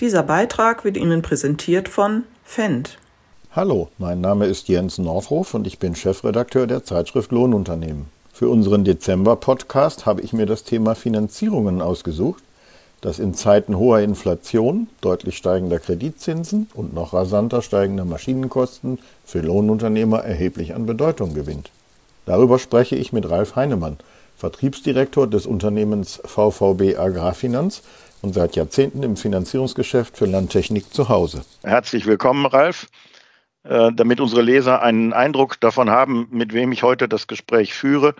[0.00, 2.98] Dieser Beitrag wird Ihnen präsentiert von Fendt.
[3.50, 8.06] Hallo, mein Name ist Jens Nordhoff und ich bin Chefredakteur der Zeitschrift Lohnunternehmen.
[8.32, 12.44] Für unseren Dezember-Podcast habe ich mir das Thema Finanzierungen ausgesucht,
[13.00, 20.20] das in Zeiten hoher Inflation, deutlich steigender Kreditzinsen und noch rasanter steigender Maschinenkosten für Lohnunternehmer
[20.20, 21.70] erheblich an Bedeutung gewinnt.
[22.24, 23.96] Darüber spreche ich mit Ralf Heinemann,
[24.36, 27.82] Vertriebsdirektor des Unternehmens VVB Agrarfinanz
[28.22, 31.44] und seit Jahrzehnten im Finanzierungsgeschäft für Landtechnik zu Hause.
[31.62, 32.86] Herzlich willkommen, Ralf.
[33.64, 38.14] Äh, damit unsere Leser einen Eindruck davon haben, mit wem ich heute das Gespräch führe,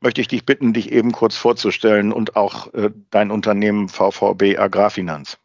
[0.00, 5.38] möchte ich dich bitten, dich eben kurz vorzustellen und auch äh, dein Unternehmen VVB Agrarfinanz.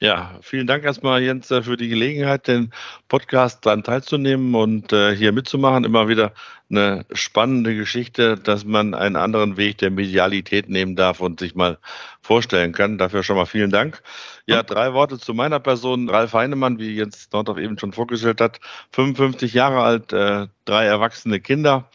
[0.00, 2.72] Ja, vielen Dank erstmal, Jens, äh, für die Gelegenheit, den
[3.08, 5.82] Podcast daran teilzunehmen und äh, hier mitzumachen.
[5.82, 6.32] Immer wieder
[6.70, 11.78] eine spannende Geschichte, dass man einen anderen Weg der Medialität nehmen darf und sich mal
[12.20, 12.96] vorstellen kann.
[12.96, 14.00] Dafür schon mal vielen Dank.
[14.46, 16.08] Ja, drei Worte zu meiner Person.
[16.08, 18.60] Ralf Heinemann, wie Jens Nordhoff eben schon vorgestellt hat,
[18.92, 21.90] 55 Jahre alt, äh, drei erwachsene Kinder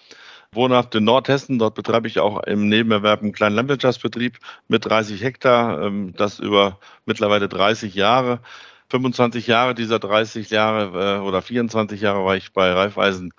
[0.55, 1.59] wohnhaft in Nordhessen.
[1.59, 6.79] Dort betreibe ich auch im Nebenerwerb einen kleinen Landwirtschaftsbetrieb mit 30 Hektar, ähm, das über
[7.05, 8.41] mittlerweile 30 Jahre.
[8.89, 13.33] 25 Jahre dieser 30 Jahre äh, oder 24 Jahre war ich bei Raiffeisen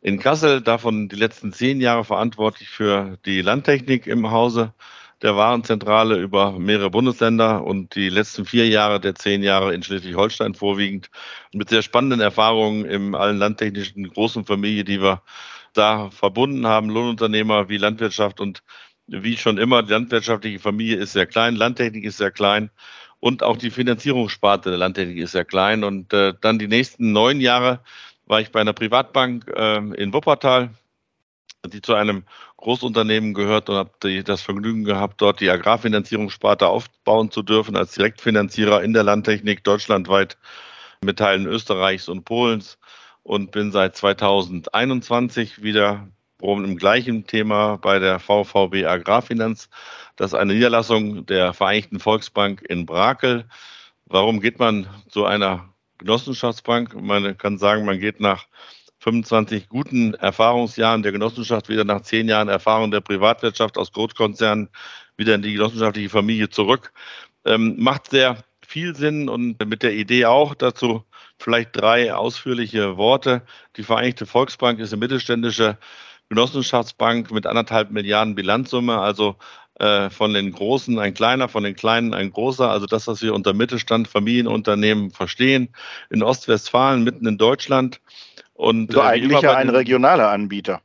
[0.00, 4.74] in Kassel, davon die letzten zehn Jahre verantwortlich für die Landtechnik im Hause
[5.22, 10.54] der Warenzentrale über mehrere Bundesländer und die letzten vier Jahre der zehn Jahre in Schleswig-Holstein
[10.54, 11.10] vorwiegend
[11.54, 15.22] mit sehr spannenden Erfahrungen in allen landtechnischen großen Familien, die wir
[15.74, 18.62] da verbunden haben, Lohnunternehmer wie Landwirtschaft und
[19.06, 22.70] wie schon immer, die landwirtschaftliche Familie ist sehr klein, Landtechnik ist sehr klein
[23.24, 25.82] und auch die Finanzierungssparte der Landtechnik ist sehr klein.
[25.82, 27.80] Und äh, dann die nächsten neun Jahre
[28.26, 30.74] war ich bei einer Privatbank äh, in Wuppertal,
[31.66, 32.24] die zu einem
[32.58, 38.82] Großunternehmen gehört und habe das Vergnügen gehabt, dort die Agrarfinanzierungssparte aufbauen zu dürfen als Direktfinanzierer
[38.82, 40.36] in der Landtechnik deutschlandweit
[41.02, 42.78] mit Teilen Österreichs und Polens
[43.24, 46.06] und bin seit 2021 wieder
[46.40, 49.70] im gleichen Thema bei der VVB Agrarfinanz.
[50.16, 53.46] Das ist eine Niederlassung der Vereinigten Volksbank in Brakel.
[54.04, 57.00] Warum geht man zu einer Genossenschaftsbank?
[57.00, 58.46] Man kann sagen, man geht nach
[58.98, 64.68] 25 guten Erfahrungsjahren der Genossenschaft wieder nach zehn Jahren Erfahrung der Privatwirtschaft aus Großkonzernen
[65.16, 66.92] wieder in die genossenschaftliche Familie zurück.
[67.46, 71.04] Ähm, macht sehr viel Sinn und mit der Idee auch dazu
[71.38, 73.42] vielleicht drei ausführliche Worte.
[73.76, 75.78] Die Vereinigte Volksbank ist eine mittelständische
[76.28, 79.36] Genossenschaftsbank mit anderthalb Milliarden Bilanzsumme, also
[79.78, 83.34] äh, von den Großen ein kleiner, von den Kleinen ein großer, also das, was wir
[83.34, 85.68] unter Mittelstand, Familienunternehmen verstehen,
[86.10, 88.00] in Ostwestfalen, mitten in Deutschland.
[88.52, 90.80] Und, also äh, eigentlich ja ein regionaler Anbieter.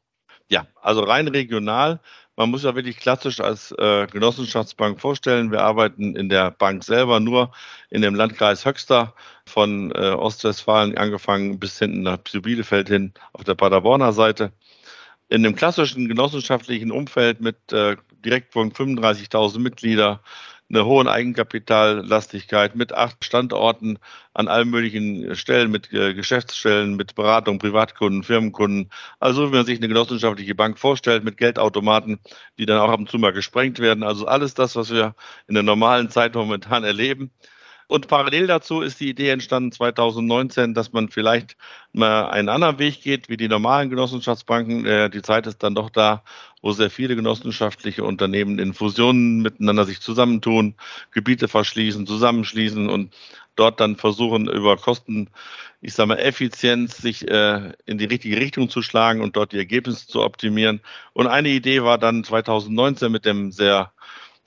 [0.49, 1.99] Ja, also rein regional.
[2.39, 5.51] Man muss ja wirklich klassisch als äh, Genossenschaftsbank vorstellen.
[5.51, 7.51] Wir arbeiten in der Bank selber nur
[7.89, 9.13] in dem Landkreis Höxter
[9.45, 14.53] von äh, Ostwestfalen angefangen bis hinten nach Bielefeld hin auf der Paderborner Seite.
[15.27, 20.21] In dem klassischen genossenschaftlichen Umfeld mit äh, direkt von 35.000 Mitglieder,
[20.69, 23.97] einer hohen Eigenkapitallastigkeit mit acht Standorten
[24.33, 28.91] an allen möglichen Stellen, mit äh, Geschäftsstellen, mit Beratung, Privatkunden, Firmenkunden.
[29.19, 32.19] Also wie man sich eine genossenschaftliche Bank vorstellt, mit Geldautomaten,
[32.57, 34.03] die dann auch ab und zu mal gesprengt werden.
[34.03, 35.15] Also alles das, was wir
[35.47, 37.31] in der normalen Zeit momentan erleben.
[37.89, 41.57] Und parallel dazu ist die Idee entstanden 2019, dass man vielleicht
[41.91, 44.85] mal einen anderen Weg geht wie die normalen Genossenschaftsbanken.
[44.85, 46.23] Äh, die Zeit ist dann doch da,
[46.61, 50.75] wo sehr viele genossenschaftliche Unternehmen in Fusionen miteinander sich zusammentun,
[51.09, 53.11] Gebiete verschließen, zusammenschließen und
[53.55, 55.31] dort dann versuchen, über Kosten,
[55.81, 59.57] ich sage mal, Effizienz sich äh, in die richtige Richtung zu schlagen und dort die
[59.57, 60.81] Ergebnisse zu optimieren.
[61.13, 63.91] Und eine Idee war dann 2019 mit dem sehr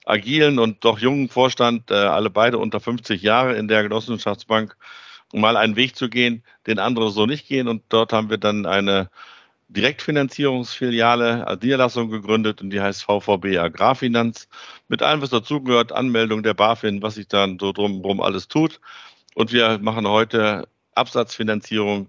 [0.04, 4.76] agilen und doch jungen Vorstand, äh, alle beide unter 50 Jahre in der Genossenschaftsbank,
[5.32, 7.68] mal einen Weg zu gehen, den andere so nicht gehen.
[7.68, 9.10] Und dort haben wir dann eine
[9.68, 14.48] Direktfinanzierungsfiliale als Niederlassung gegründet und die heißt VVB Agrarfinanz
[14.88, 18.80] mit allem, was dazugehört, Anmeldung der BaFin, was sich dann so drumherum alles tut.
[19.34, 22.08] Und wir machen heute Absatzfinanzierung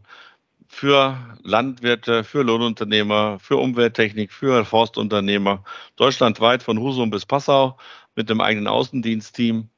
[0.74, 5.64] für Landwirte, für Lohnunternehmer, für Umwelttechnik, für Forstunternehmer,
[5.96, 7.78] deutschlandweit von Husum bis Passau
[8.16, 9.70] mit dem eigenen Außendienstteam.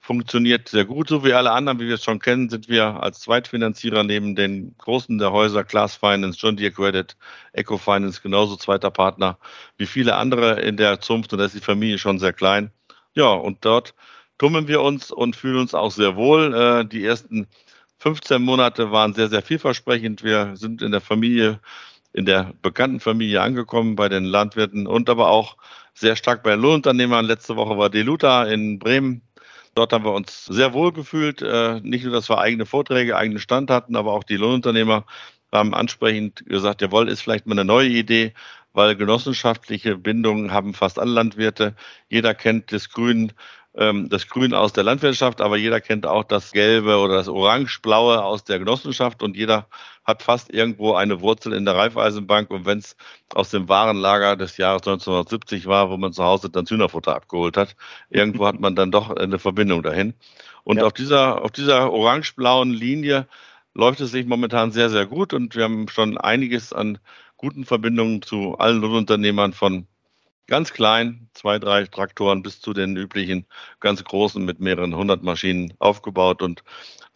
[0.00, 3.20] Funktioniert sehr gut, so wie alle anderen, wie wir es schon kennen, sind wir als
[3.20, 7.16] Zweitfinanzierer neben den großen der Häuser, Class Finance, John Deere Credit,
[7.52, 9.38] Eco Finance, genauso zweiter Partner
[9.78, 12.72] wie viele andere in der Zunft und da ist die Familie schon sehr klein.
[13.14, 13.94] Ja, und dort
[14.38, 16.52] tummeln wir uns und fühlen uns auch sehr wohl.
[16.52, 17.46] Äh, die ersten
[18.02, 20.24] 15 Monate waren sehr, sehr vielversprechend.
[20.24, 21.60] Wir sind in der Familie,
[22.12, 25.56] in der bekannten Familie angekommen bei den Landwirten und aber auch
[25.94, 27.24] sehr stark bei Lohnunternehmern.
[27.24, 29.22] Letzte Woche war Deluta in Bremen
[29.74, 31.40] Dort haben wir uns sehr wohl gefühlt.
[31.40, 35.06] Äh, nicht nur, dass wir eigene Vorträge, eigenen Stand hatten, aber auch die Lohnunternehmer
[35.50, 38.34] haben ansprechend gesagt, jawohl, ist vielleicht mal eine neue Idee,
[38.74, 41.74] weil genossenschaftliche Bindungen haben fast alle Landwirte.
[42.08, 43.32] Jeder kennt das Grün,
[43.74, 48.22] ähm, das Grün aus der Landwirtschaft, aber jeder kennt auch das Gelbe oder das Orange-Blaue
[48.22, 49.66] aus der Genossenschaft und jeder
[50.04, 52.96] hat fast irgendwo eine Wurzel in der Raiffeisenbank und wenn es
[53.34, 57.76] aus dem Warenlager des Jahres 1970 war, wo man zu Hause dann Hühnerfutter abgeholt hat,
[58.10, 60.14] irgendwo hat man dann doch eine Verbindung dahin.
[60.64, 60.84] Und ja.
[60.84, 63.26] auf dieser, auf dieser orange-blauen Linie
[63.74, 66.98] läuft es sich momentan sehr, sehr gut und wir haben schon einiges an
[67.36, 69.86] guten Verbindungen zu allen Lohnunternehmern von
[70.52, 73.46] ganz klein, zwei, drei Traktoren bis zu den üblichen
[73.80, 76.62] ganz großen mit mehreren hundert Maschinen aufgebaut und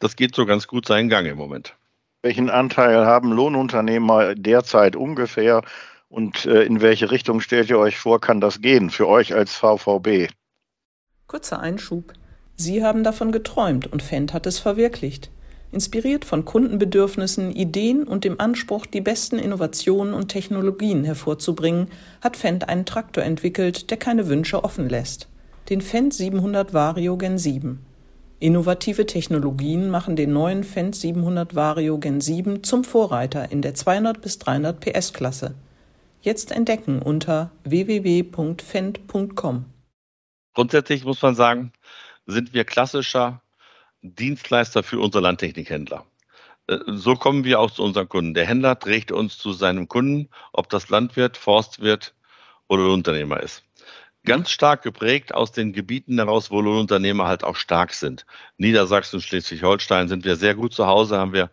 [0.01, 1.77] das geht so ganz gut seinen Gang im Moment.
[2.23, 5.61] Welchen Anteil haben Lohnunternehmer derzeit ungefähr
[6.09, 9.55] und äh, in welche Richtung stellt ihr euch vor, kann das gehen für euch als
[9.55, 10.33] VVB?
[11.27, 12.15] Kurzer Einschub.
[12.55, 15.31] Sie haben davon geträumt und Fendt hat es verwirklicht.
[15.73, 21.89] Inspiriert von Kundenbedürfnissen, Ideen und dem Anspruch, die besten Innovationen und Technologien hervorzubringen,
[22.21, 25.29] hat Fendt einen Traktor entwickelt, der keine Wünsche offen lässt.
[25.69, 27.85] Den Fendt 700 Vario Gen 7.
[28.39, 34.21] Innovative Technologien machen den neuen Fendt 700 Vario Gen 7 zum Vorreiter in der 200
[34.21, 35.55] bis 300 PS Klasse.
[36.21, 39.65] Jetzt entdecken unter www.fendt.com.
[40.55, 41.73] Grundsätzlich muss man sagen,
[42.27, 43.43] sind wir klassischer
[44.15, 46.07] Dienstleister für unsere Landtechnikhändler.
[46.69, 48.35] Äh, so kommen wir auch zu unseren Kunden.
[48.35, 52.15] Der Händler trägt uns zu seinem Kunden, ob das Landwirt, Forstwirt
[52.69, 53.63] oder Unternehmer ist.
[54.25, 58.27] Ganz stark geprägt aus den Gebieten heraus, wo Lohnunternehmer halt auch stark sind.
[58.59, 61.51] Niedersachsen, Schleswig-Holstein sind wir sehr gut zu Hause, haben wir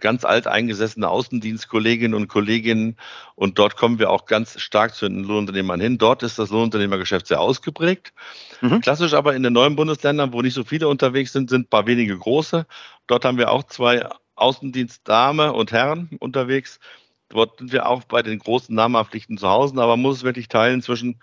[0.00, 2.96] ganz alt eingesessene Außendienstkolleginnen und Kolleginnen
[3.34, 5.98] und dort kommen wir auch ganz stark zu den Lohnunternehmern hin.
[5.98, 8.14] Dort ist das Lohnunternehmergeschäft sehr ausgeprägt.
[8.62, 8.80] Mhm.
[8.80, 11.86] Klassisch aber in den neuen Bundesländern, wo nicht so viele unterwegs sind, sind ein paar
[11.86, 12.66] wenige große.
[13.06, 16.80] Dort haben wir auch zwei Außendienstdame und Herren unterwegs.
[17.28, 20.48] Dort sind wir auch bei den großen Namenpflichten zu Hause, aber man muss es wirklich
[20.48, 21.20] teilen zwischen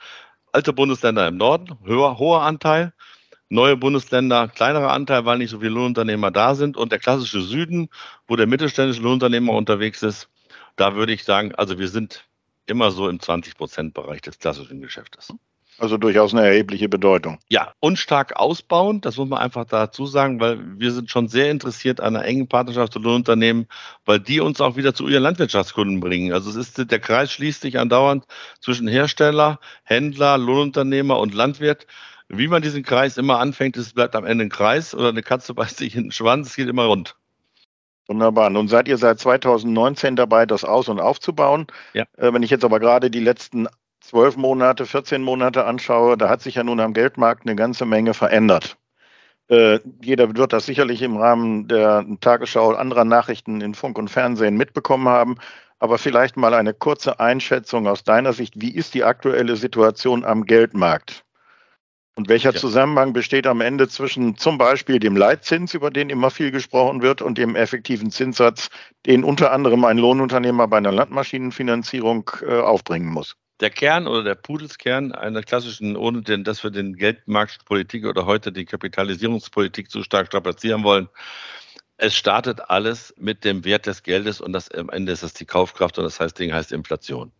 [0.51, 2.93] alte Bundesländer im Norden, höher, hoher Anteil,
[3.53, 6.75] neue Bundesländer kleinerer Anteil, weil nicht so viele Lohnunternehmer da sind.
[6.75, 7.89] Und der klassische Süden,
[8.27, 10.27] wo der mittelständische Lohnunternehmer unterwegs ist,
[10.75, 12.25] da würde ich sagen, also wir sind
[12.65, 15.33] immer so im 20-Prozent-Bereich des klassischen Geschäftes.
[15.79, 17.39] Also durchaus eine erhebliche Bedeutung.
[17.49, 21.49] Ja, und stark ausbauen, das muss man einfach dazu sagen, weil wir sind schon sehr
[21.49, 23.67] interessiert an einer engen Partnerschaft zu Lohnunternehmen,
[24.05, 26.31] weil die uns auch wieder zu ihren Landwirtschaftskunden bringen.
[26.31, 28.25] Also es ist, der Kreis schließt sich andauernd
[28.61, 31.87] zwischen Hersteller, Händler, Lohnunternehmer und Landwirt
[32.37, 35.53] wie man diesen Kreis immer anfängt, es bleibt am Ende ein Kreis oder eine Katze
[35.53, 37.15] beißt sich in den Schwanz, es geht immer rund.
[38.07, 38.49] Wunderbar.
[38.49, 41.67] Nun seid ihr seit 2019 dabei, das aus- und aufzubauen.
[41.93, 42.03] Ja.
[42.17, 43.67] Äh, wenn ich jetzt aber gerade die letzten
[44.01, 48.13] zwölf Monate, 14 Monate anschaue, da hat sich ja nun am Geldmarkt eine ganze Menge
[48.13, 48.77] verändert.
[49.47, 54.57] Äh, jeder wird das sicherlich im Rahmen der Tagesschau anderer Nachrichten in Funk und Fernsehen
[54.57, 55.37] mitbekommen haben.
[55.79, 58.59] Aber vielleicht mal eine kurze Einschätzung aus deiner Sicht.
[58.59, 61.22] Wie ist die aktuelle Situation am Geldmarkt?
[62.15, 62.59] Und welcher ja.
[62.59, 67.23] Zusammenhang besteht am Ende zwischen zum Beispiel dem Leitzins, über den immer viel gesprochen wird,
[67.23, 68.69] und dem effektiven Zinssatz,
[69.07, 73.35] den unter anderem ein Lohnunternehmer bei einer Landmaschinenfinanzierung äh, aufbringen muss?
[73.61, 78.51] Der Kern oder der Pudelskern einer klassischen, ohne denn, dass wir den Geldmarktpolitik oder heute
[78.51, 81.09] die Kapitalisierungspolitik zu stark strapazieren wollen,
[81.97, 85.45] es startet alles mit dem Wert des Geldes und das am Ende ist das die
[85.45, 87.31] Kaufkraft und das heißt Ding heißt Inflation.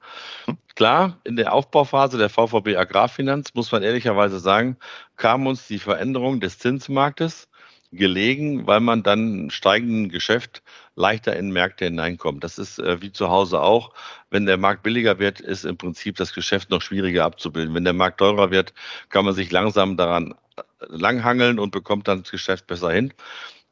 [0.76, 4.78] Klar, in der Aufbauphase der VVB Agrarfinanz muss man ehrlicherweise sagen,
[5.18, 7.48] kam uns die Veränderung des Zinsmarktes
[7.92, 10.64] gelegen, weil man dann steigenden Geschäft
[10.96, 12.44] leichter in Märkte hineinkommt.
[12.44, 13.94] Das ist äh, wie zu Hause auch.
[14.32, 17.76] Wenn der Markt billiger wird, ist im Prinzip das Geschäft noch schwieriger abzubilden.
[17.76, 18.74] Wenn der Markt teurer wird,
[19.10, 20.34] kann man sich langsam daran
[20.80, 23.14] langhangeln und bekommt dann das Geschäft besser hin.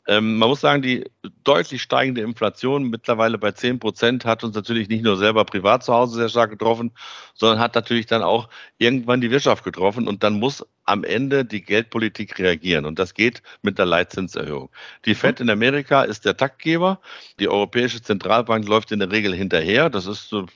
[0.08, 1.05] Ähm, man muss sagen, die
[1.43, 5.93] deutlich steigende Inflation mittlerweile bei 10 Prozent hat uns natürlich nicht nur selber privat zu
[5.93, 6.91] Hause sehr stark getroffen,
[7.36, 11.62] sondern hat natürlich dann auch irgendwann die Wirtschaft getroffen und dann muss am Ende die
[11.62, 14.70] Geldpolitik reagieren und das geht mit der Leitzinserhöhung.
[15.05, 17.00] Die Fed in Amerika ist der Taktgeber,
[17.39, 20.48] die Europäische Zentralbank läuft in der Regel hinterher, das ist so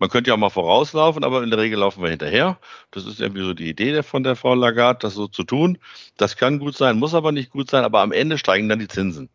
[0.00, 2.58] man könnte ja auch mal vorauslaufen, aber in der Regel laufen wir hinterher.
[2.90, 5.78] Das ist irgendwie so die Idee von der Frau Lagarde, das so zu tun.
[6.16, 8.88] Das kann gut sein, muss aber nicht gut sein, aber am Ende steigen dann die
[8.88, 9.28] Zinsen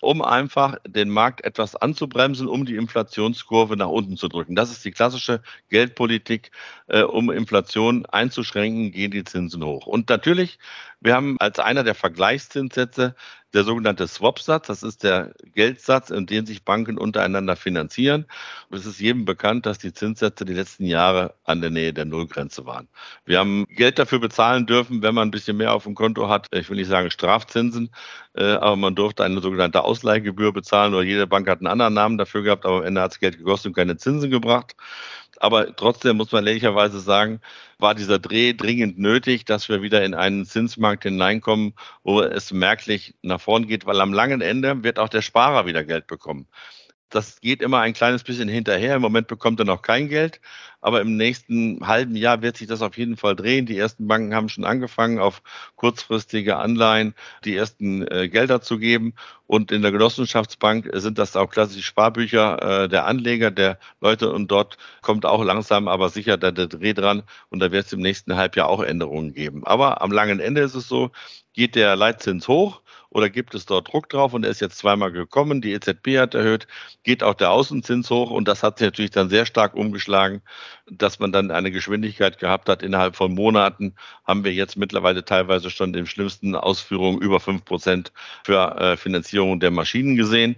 [0.00, 4.54] um einfach den Markt etwas anzubremsen, um die Inflationskurve nach unten zu drücken.
[4.54, 6.50] Das ist die klassische Geldpolitik,
[6.88, 9.86] äh, um Inflation einzuschränken, gehen die Zinsen hoch.
[9.86, 10.58] Und natürlich,
[11.00, 13.14] wir haben als einer der Vergleichszinssätze
[13.54, 14.66] der sogenannte Swap-Satz.
[14.66, 18.26] Das ist der Geldsatz, in dem sich Banken untereinander finanzieren.
[18.68, 22.04] Und es ist jedem bekannt, dass die Zinssätze die letzten Jahre an der Nähe der
[22.04, 22.88] Nullgrenze waren.
[23.24, 26.48] Wir haben Geld dafür bezahlen dürfen, wenn man ein bisschen mehr auf dem Konto hat.
[26.52, 27.90] Ich will nicht sagen Strafzinsen,
[28.34, 32.18] äh, aber man durfte eine sogenannte Ausleihgebühr bezahlen oder jede Bank hat einen anderen Namen
[32.18, 34.74] dafür gehabt, aber am Ende hat es Geld gekostet und keine Zinsen gebracht.
[35.40, 37.40] Aber trotzdem muss man ehrlicherweise sagen,
[37.78, 43.14] war dieser Dreh dringend nötig, dass wir wieder in einen Zinsmarkt hineinkommen, wo es merklich
[43.22, 46.46] nach vorn geht, weil am langen Ende wird auch der Sparer wieder Geld bekommen.
[47.14, 48.96] Das geht immer ein kleines bisschen hinterher.
[48.96, 50.40] Im Moment bekommt er noch kein Geld,
[50.80, 53.66] aber im nächsten halben Jahr wird sich das auf jeden Fall drehen.
[53.66, 55.40] Die ersten Banken haben schon angefangen, auf
[55.76, 59.14] kurzfristige Anleihen die ersten äh, Gelder zu geben.
[59.46, 64.32] Und in der Genossenschaftsbank sind das auch klassische Sparbücher äh, der Anleger, der Leute.
[64.32, 67.22] Und dort kommt auch langsam, aber sicher der, der Dreh dran.
[67.48, 69.64] Und da wird es im nächsten Halbjahr auch Änderungen geben.
[69.64, 71.12] Aber am langen Ende ist es so,
[71.52, 72.82] geht der Leitzins hoch,
[73.14, 74.34] oder gibt es dort Druck drauf?
[74.34, 75.60] Und er ist jetzt zweimal gekommen.
[75.62, 76.66] Die EZB hat erhöht,
[77.04, 80.42] geht auch der Außenzins hoch und das hat sich natürlich dann sehr stark umgeschlagen,
[80.90, 82.82] dass man dann eine Geschwindigkeit gehabt hat.
[82.82, 83.94] Innerhalb von Monaten
[84.24, 88.12] haben wir jetzt mittlerweile teilweise schon in schlimmsten Ausführungen über fünf Prozent
[88.44, 90.56] für äh, Finanzierung der Maschinen gesehen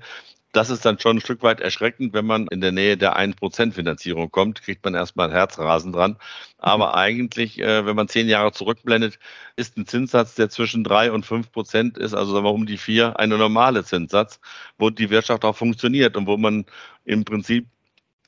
[0.57, 3.73] das ist dann schon ein Stück weit erschreckend, wenn man in der Nähe der 1%
[3.73, 6.17] Finanzierung kommt, kriegt man erstmal Herzrasen dran.
[6.59, 6.95] Aber mhm.
[6.95, 9.19] eigentlich, äh, wenn man zehn Jahre zurückblendet,
[9.57, 12.79] ist ein Zinssatz, der zwischen drei und fünf Prozent ist, also sagen wir um die
[12.79, 14.41] vier, eine normale Zinssatz,
[14.79, 16.65] wo die Wirtschaft auch funktioniert und wo man
[17.05, 17.67] im Prinzip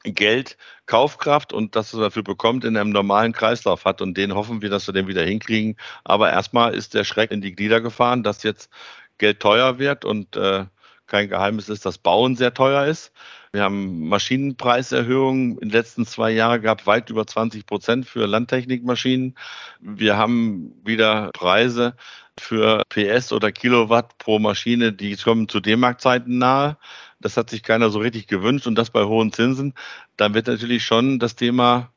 [0.05, 4.03] Geld, Kaufkraft und das, was er dafür bekommt, in einem normalen Kreislauf hat.
[4.03, 5.77] Und den hoffen wir, dass wir den wieder hinkriegen.
[6.05, 8.71] Aber erstmal ist der Schreck in die Glieder gefahren, dass jetzt
[9.19, 10.67] Geld teuer wird und äh,
[11.09, 13.13] kein Geheimnis ist, dass Bauen sehr teuer ist.
[13.53, 19.35] Wir haben Maschinenpreiserhöhungen in den letzten zwei Jahren gehabt, weit über 20 Prozent für Landtechnikmaschinen.
[19.81, 21.97] Wir haben wieder Preise
[22.39, 26.77] für PS oder Kilowatt pro Maschine, die kommen zu D-Mark-Zeiten nahe.
[27.21, 29.75] Das hat sich keiner so richtig gewünscht und das bei hohen Zinsen.
[30.17, 31.91] Dann wird natürlich schon das Thema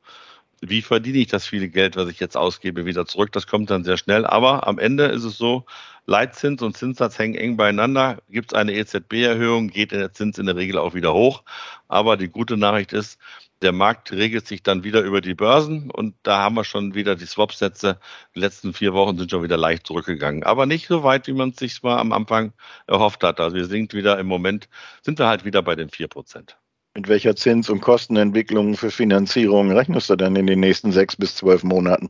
[0.62, 3.32] wie verdiene ich das viele Geld, was ich jetzt ausgebe, wieder zurück.
[3.32, 4.26] Das kommt dann sehr schnell.
[4.26, 5.66] Aber am Ende ist es so,
[6.06, 8.20] Leitzins und Zinssatz hängen eng beieinander.
[8.30, 11.44] Gibt es eine EZB-Erhöhung, geht der Zins in der Regel auch wieder hoch.
[11.88, 13.20] Aber die gute Nachricht ist,
[13.62, 17.16] der Markt regelt sich dann wieder über die Börsen und da haben wir schon wieder
[17.16, 18.00] die Swap-Sätze.
[18.36, 20.44] Die letzten vier Wochen sind schon wieder leicht zurückgegangen.
[20.44, 22.54] Aber nicht so weit, wie man es sich mal am Anfang
[22.88, 23.40] erhofft hat.
[23.40, 24.70] Also wir sind wieder im Moment,
[25.04, 26.58] sind wir halt wieder bei den vier Prozent.
[26.94, 31.36] Mit welcher Zins- und Kostenentwicklung für Finanzierung rechnest du denn in den nächsten sechs bis
[31.36, 32.10] zwölf Monaten?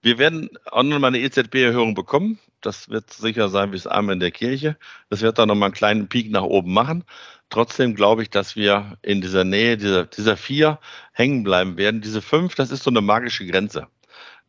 [0.00, 2.38] Wir werden auch nochmal eine EZB-Erhöhung bekommen.
[2.62, 4.78] Das wird sicher sein wie das Arm in der Kirche.
[5.10, 7.04] Das wird dann nochmal einen kleinen Peak nach oben machen.
[7.50, 10.78] Trotzdem glaube ich, dass wir in dieser Nähe dieser, dieser vier
[11.12, 12.00] hängen bleiben werden.
[12.00, 13.88] Diese fünf, das ist so eine magische Grenze.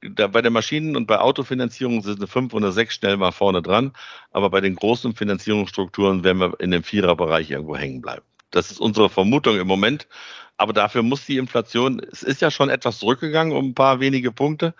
[0.01, 3.61] Da bei den Maschinen- und bei Autofinanzierung sind eine fünf oder sechs schnell mal vorne
[3.61, 3.91] dran.
[4.31, 8.23] Aber bei den großen Finanzierungsstrukturen werden wir in dem Viererbereich irgendwo hängen bleiben.
[8.53, 10.07] Das ist unsere Vermutung im Moment.
[10.57, 14.31] Aber dafür muss die Inflation, es ist ja schon etwas zurückgegangen um ein paar wenige
[14.31, 14.73] Punkte.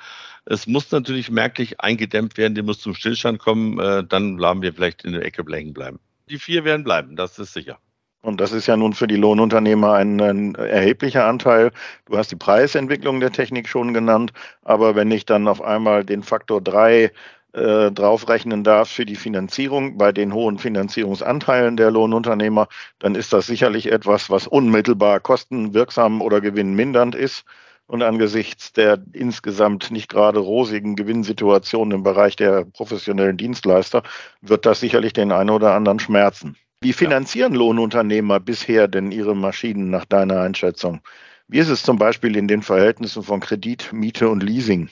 [0.45, 4.73] Es muss natürlich merklich eingedämmt werden, die muss zum Stillstand kommen, äh, dann bleiben wir
[4.73, 5.99] vielleicht in der Ecke hängen bleiben.
[6.29, 7.79] Die vier werden bleiben, das ist sicher.
[8.21, 11.71] Und das ist ja nun für die Lohnunternehmer ein, ein, erheblicher Anteil.
[12.05, 16.23] Du hast die Preisentwicklung der Technik schon genannt, aber wenn ich dann auf einmal den
[16.23, 17.11] Faktor drei
[17.53, 22.67] äh, draufrechnen darf für die Finanzierung bei den hohen Finanzierungsanteilen der Lohnunternehmer,
[22.99, 27.45] dann ist das sicherlich etwas, was unmittelbar kostenwirksam oder gewinnmindernd ist.
[27.85, 34.03] Und angesichts der insgesamt nicht gerade rosigen Gewinnsituation im Bereich der professionellen Dienstleister
[34.41, 36.55] wird das sicherlich den einen oder anderen schmerzen.
[36.81, 41.01] Wie finanzieren Lohnunternehmer bisher denn ihre Maschinen nach deiner Einschätzung?
[41.47, 44.89] Wie ist es zum Beispiel in den Verhältnissen von Kredit, Miete und Leasing?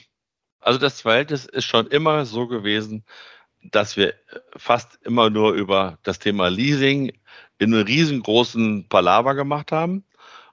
[0.62, 3.04] Also das Verhältnis ist schon immer so gewesen,
[3.62, 4.14] dass wir
[4.56, 7.12] fast immer nur über das Thema Leasing
[7.58, 10.04] in einem riesengroßen Palaver gemacht haben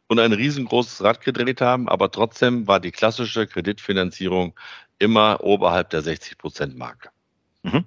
[0.08, 4.54] und ein riesengroßes Rad gedreht haben, aber trotzdem war die klassische Kreditfinanzierung
[5.00, 7.10] immer oberhalb der 60 Prozent Marke.
[7.64, 7.86] Mhm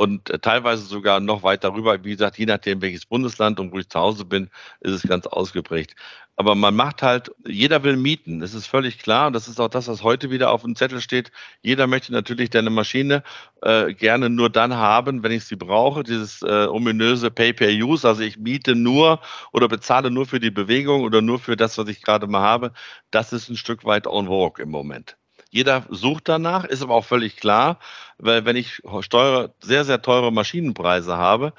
[0.00, 2.02] und äh, teilweise sogar noch weit darüber.
[2.02, 4.48] Wie gesagt, je nachdem, welches Bundesland und wo ich zu Hause bin,
[4.80, 5.94] ist es ganz ausgeprägt.
[6.40, 8.40] Aber man macht halt, jeder will mieten.
[8.40, 9.26] Das ist völlig klar.
[9.26, 11.32] Und das ist auch das, was heute wieder auf dem Zettel steht.
[11.60, 13.22] Jeder möchte natürlich deine Maschine
[13.60, 16.02] äh, gerne nur dann haben, wenn ich sie brauche.
[16.02, 18.08] Dieses äh, ominöse Pay-per-Use.
[18.08, 19.20] Also ich miete nur
[19.52, 22.72] oder bezahle nur für die Bewegung oder nur für das, was ich gerade mal habe.
[23.10, 25.19] Das ist ein Stück weit on vogue im Moment.
[25.50, 27.78] Jeder sucht danach, ist aber auch völlig klar,
[28.18, 31.52] weil wenn ich steuere, sehr, sehr teure Maschinenpreise habe,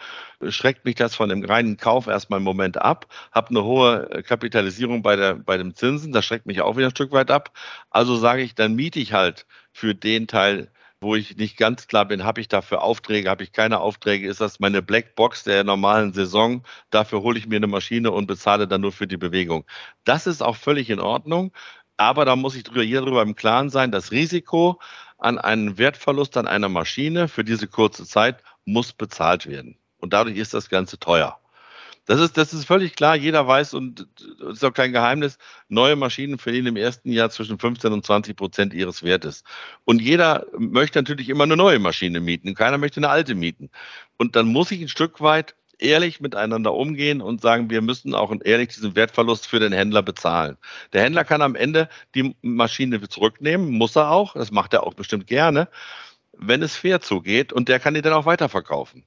[0.47, 5.01] schreckt mich das von dem reinen Kauf erstmal im Moment ab, habe eine hohe Kapitalisierung
[5.01, 7.51] bei, der, bei dem Zinsen, das schreckt mich auch wieder ein Stück weit ab.
[7.89, 10.71] Also sage ich, dann miete ich halt für den Teil
[11.03, 14.39] wo ich nicht ganz klar bin, habe ich dafür Aufträge, habe ich keine Aufträge, ist
[14.39, 18.81] das meine Blackbox der normalen Saison, dafür hole ich mir eine Maschine und bezahle dann
[18.81, 19.65] nur für die Bewegung.
[20.03, 21.51] Das ist auch völlig in Ordnung,
[22.01, 24.79] aber da muss ich drüber, hier drüber im Klaren sein, das Risiko
[25.19, 29.77] an einen Wertverlust an einer Maschine für diese kurze Zeit muss bezahlt werden.
[29.99, 31.37] Und dadurch ist das Ganze teuer.
[32.05, 33.15] Das ist, das ist völlig klar.
[33.15, 35.37] Jeder weiß und es ist auch kein Geheimnis,
[35.69, 39.43] neue Maschinen verdienen im ersten Jahr zwischen 15 und 20 Prozent ihres Wertes.
[39.85, 42.55] Und jeder möchte natürlich immer eine neue Maschine mieten.
[42.55, 43.69] Keiner möchte eine alte mieten.
[44.17, 48.33] Und dann muss ich ein Stück weit ehrlich miteinander umgehen und sagen, wir müssen auch
[48.43, 50.57] ehrlich diesen Wertverlust für den Händler bezahlen.
[50.93, 54.93] Der Händler kann am Ende die Maschine zurücknehmen, muss er auch, das macht er auch
[54.93, 55.67] bestimmt gerne,
[56.37, 59.03] wenn es fair zugeht und der kann die dann auch weiterverkaufen.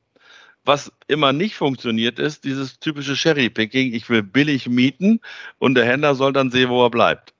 [0.65, 3.93] Was immer nicht funktioniert, ist dieses typische Cherry-Picking.
[3.93, 5.21] Ich will billig mieten
[5.59, 7.34] und der Händler soll dann sehen, wo er bleibt.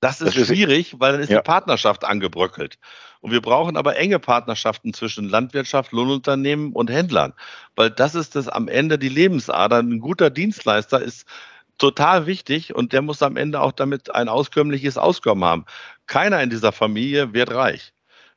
[0.00, 1.38] Das ist, das ist schwierig, weil dann ist ja.
[1.38, 2.78] die Partnerschaft angebröckelt.
[3.20, 7.32] Und wir brauchen aber enge Partnerschaften zwischen Landwirtschaft, Lohnunternehmen und Händlern,
[7.74, 9.78] weil das ist das am Ende die Lebensader.
[9.78, 11.26] Ein guter Dienstleister ist
[11.78, 15.64] total wichtig und der muss am Ende auch damit ein auskömmliches Auskommen haben.
[16.06, 17.92] Keiner in dieser Familie wird reich.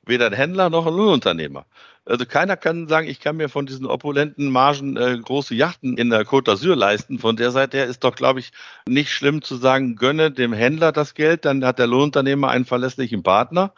[0.09, 1.65] Weder ein Händler noch ein Lohnunternehmer.
[2.03, 6.09] Also keiner kann sagen, ich kann mir von diesen opulenten Margen äh, große Yachten in
[6.09, 7.19] der Côte d'Azur leisten.
[7.19, 8.51] Von der Seite her ist doch, glaube ich,
[8.87, 13.21] nicht schlimm zu sagen, gönne dem Händler das Geld, dann hat der Lohnunternehmer einen verlässlichen
[13.21, 13.73] Partner.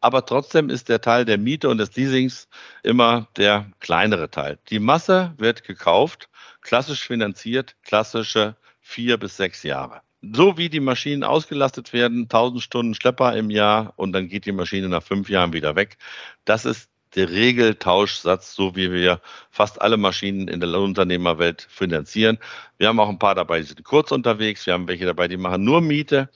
[0.00, 2.48] Aber trotzdem ist der Teil der Miete und des Leasings
[2.82, 4.58] immer der kleinere Teil.
[4.70, 6.28] Die Masse wird gekauft,
[6.60, 12.94] klassisch finanziert, klassische vier bis sechs Jahre so wie die Maschinen ausgelastet werden, 1000 Stunden
[12.94, 15.98] Schlepper im Jahr und dann geht die Maschine nach fünf Jahren wieder weg.
[16.44, 19.20] Das ist der Regeltauschsatz, so wie wir
[19.50, 22.38] fast alle Maschinen in der Unternehmerwelt finanzieren.
[22.76, 24.66] Wir haben auch ein paar dabei, die sind kurz unterwegs.
[24.66, 26.28] Wir haben welche dabei, die machen nur Miete.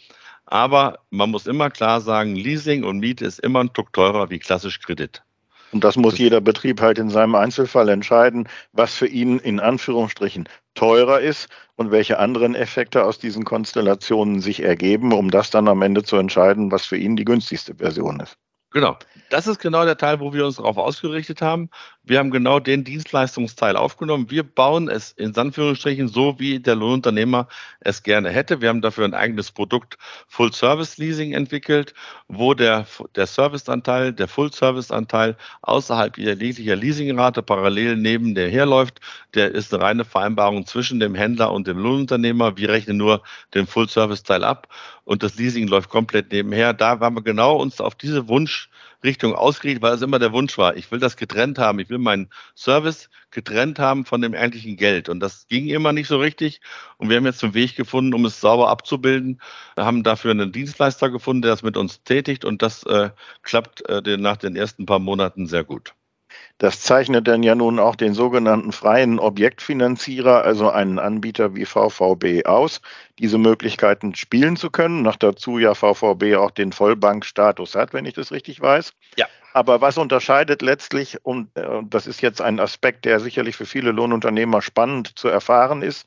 [0.47, 4.39] Aber man muss immer klar sagen, Leasing und Miete ist immer ein Tuck teurer wie
[4.39, 5.23] klassisch Kredit.
[5.73, 10.49] Und das muss jeder Betrieb halt in seinem Einzelfall entscheiden, was für ihn in Anführungsstrichen
[10.75, 15.83] teurer ist und welche anderen Effekte aus diesen Konstellationen sich ergeben, um das dann am
[15.83, 18.37] Ende zu entscheiden, was für ihn die günstigste Version ist.
[18.73, 18.97] Genau.
[19.31, 21.71] Das ist genau der Teil, wo wir uns darauf ausgerichtet haben.
[22.05, 24.29] Wir haben genau den Dienstleistungsteil aufgenommen.
[24.29, 27.47] Wir bauen es in Anführungsstrichen so, wie der Lohnunternehmer
[27.79, 28.61] es gerne hätte.
[28.61, 31.95] Wir haben dafür ein eigenes Produkt Full Service Leasing entwickelt,
[32.27, 39.01] wo der, der Serviceanteil, der Full Service Anteil außerhalb jeglicher Leasingrate parallel neben der herläuft.
[39.35, 42.57] Der ist eine reine Vereinbarung zwischen dem Händler und dem Lohnunternehmer.
[42.57, 43.23] Wir rechnen nur
[43.55, 44.67] den Full Service Teil ab
[45.05, 46.73] und das Leasing läuft komplett nebenher.
[46.73, 48.27] Da waren wir genau uns auf diese
[49.03, 50.77] Wunschrichtung ausgerichtet, weil es immer der Wunsch war.
[50.77, 51.81] Ich will das getrennt haben.
[51.81, 55.09] Ich will meinen Service getrennt haben von dem eigentlichen Geld.
[55.09, 56.61] Und das ging immer nicht so richtig.
[56.99, 59.41] Und wir haben jetzt einen Weg gefunden, um es sauber abzubilden.
[59.75, 62.45] Wir haben dafür einen Dienstleister gefunden, der das mit uns tätigt.
[62.45, 63.11] Und das äh,
[63.43, 65.95] klappt äh, nach den ersten paar Monaten sehr gut.
[66.63, 72.47] Das zeichnet dann ja nun auch den sogenannten freien Objektfinanzierer, also einen Anbieter wie VVB
[72.47, 72.81] aus,
[73.19, 75.03] diese Möglichkeiten spielen zu können.
[75.03, 78.93] Nach dazu ja VVB auch den Vollbankstatus hat, wenn ich das richtig weiß.
[79.17, 79.27] Ja.
[79.55, 83.91] Aber was unterscheidet letztlich, und äh, das ist jetzt ein Aspekt, der sicherlich für viele
[83.91, 86.07] Lohnunternehmer spannend zu erfahren ist,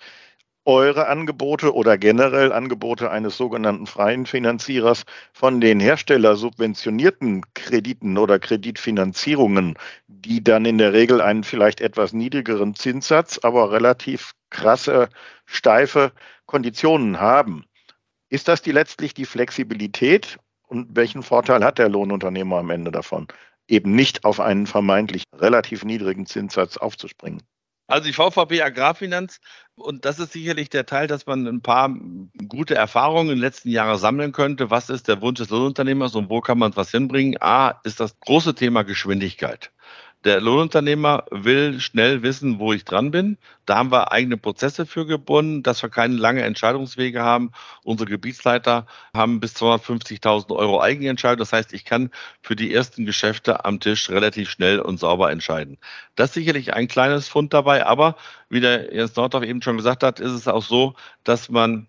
[0.66, 8.40] eure Angebote oder generell Angebote eines sogenannten freien Finanzierers von den Hersteller subventionierten Krediten oder
[8.40, 9.76] Kreditfinanzierungen,
[10.08, 15.10] die dann in der Regel einen vielleicht etwas niedrigeren Zinssatz, aber relativ krasse,
[15.46, 16.12] steife
[16.48, 17.66] Konditionen haben.
[18.30, 23.28] Ist das die letztlich die Flexibilität und welchen Vorteil hat der Lohnunternehmer am Ende davon,
[23.68, 27.42] eben nicht auf einen vermeintlich relativ niedrigen Zinssatz aufzuspringen?
[27.88, 29.40] Also die VVB Agrarfinanz,
[29.76, 31.94] und das ist sicherlich der Teil, dass man ein paar
[32.48, 34.72] gute Erfahrungen in den letzten Jahren sammeln könnte.
[34.72, 37.38] Was ist der Wunsch des Lohnunternehmers und wo kann man was hinbringen?
[37.42, 39.72] A, ist das große Thema Geschwindigkeit.
[40.26, 43.38] Der Lohnunternehmer will schnell wissen, wo ich dran bin.
[43.68, 47.52] Da haben wir eigene Prozesse für gebunden, dass wir keine lange Entscheidungswege haben.
[47.84, 51.38] Unsere Gebietsleiter haben bis 250.000 Euro Eigenentscheidung.
[51.38, 52.10] Das heißt, ich kann
[52.42, 55.78] für die ersten Geschäfte am Tisch relativ schnell und sauber entscheiden.
[56.16, 58.16] Das ist sicherlich ein kleines Fund dabei, aber
[58.50, 61.88] wie der Jens Nordhoff eben schon gesagt hat, ist es auch so, dass man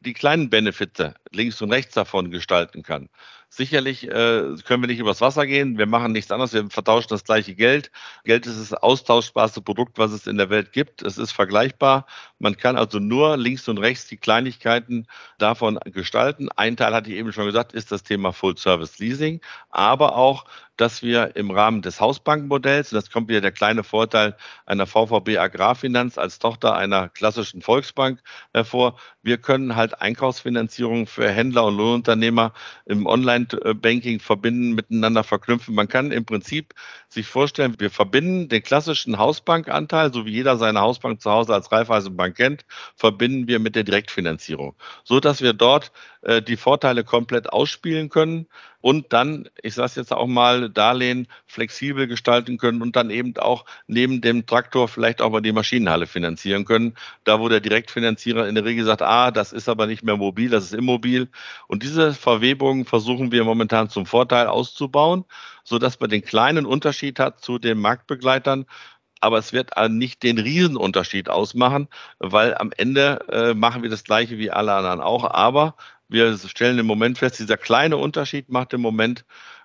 [0.00, 3.08] die kleinen Benefite links und rechts davon gestalten kann.
[3.52, 5.76] Sicherlich äh, können wir nicht übers Wasser gehen.
[5.76, 6.52] Wir machen nichts anderes.
[6.52, 7.90] Wir vertauschen das gleiche Geld.
[8.22, 11.02] Geld ist das austauschbarste Produkt, was es in der Welt gibt.
[11.02, 12.06] Es ist vergleichbar.
[12.38, 16.48] Man kann also nur links und rechts die Kleinigkeiten davon gestalten.
[16.54, 19.40] Ein Teil hatte ich eben schon gesagt, ist das Thema Full Service Leasing,
[19.70, 20.44] aber auch
[20.80, 25.36] dass wir im Rahmen des Hausbankenmodells, und das kommt wieder der kleine Vorteil einer VVB
[25.36, 28.22] Agrarfinanz als Tochter einer klassischen Volksbank
[28.54, 32.54] hervor, wir können halt Einkaufsfinanzierung für für Händler und Lohnunternehmer
[32.86, 35.74] im Online-Banking verbinden, miteinander verknüpfen.
[35.74, 36.74] Man kann im Prinzip
[37.10, 41.70] sich vorstellen, wir verbinden den klassischen Hausbankanteil, so wie jeder seine Hausbank zu Hause als
[41.70, 42.64] Raiffeisenbank kennt,
[42.96, 48.46] verbinden wir mit der Direktfinanzierung, so dass wir dort äh, die Vorteile komplett ausspielen können
[48.82, 53.36] und dann, ich sage es jetzt auch mal, Darlehen flexibel gestalten können und dann eben
[53.36, 56.94] auch neben dem Traktor vielleicht auch mal die Maschinenhalle finanzieren können.
[57.24, 60.50] Da, wo der Direktfinanzierer in der Regel sagt, ah, das ist aber nicht mehr mobil,
[60.50, 61.28] das ist immobil.
[61.68, 65.24] Und diese Verwebungen versuchen wir momentan zum Vorteil auszubauen,
[65.64, 68.66] sodass man den kleinen Unterschied hat zu den Marktbegleitern,
[69.20, 74.38] aber es wird nicht den Riesenunterschied ausmachen, weil am Ende äh, machen wir das gleiche
[74.38, 75.24] wie alle anderen auch.
[75.30, 75.76] Aber
[76.10, 79.24] wir stellen im Moment fest, dieser kleine Unterschied macht im Moment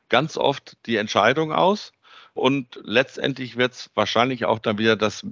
[0.10, 1.92] ganz oft die Entscheidung aus.
[2.34, 5.26] Und letztendlich wird es wahrscheinlich auch dann wieder das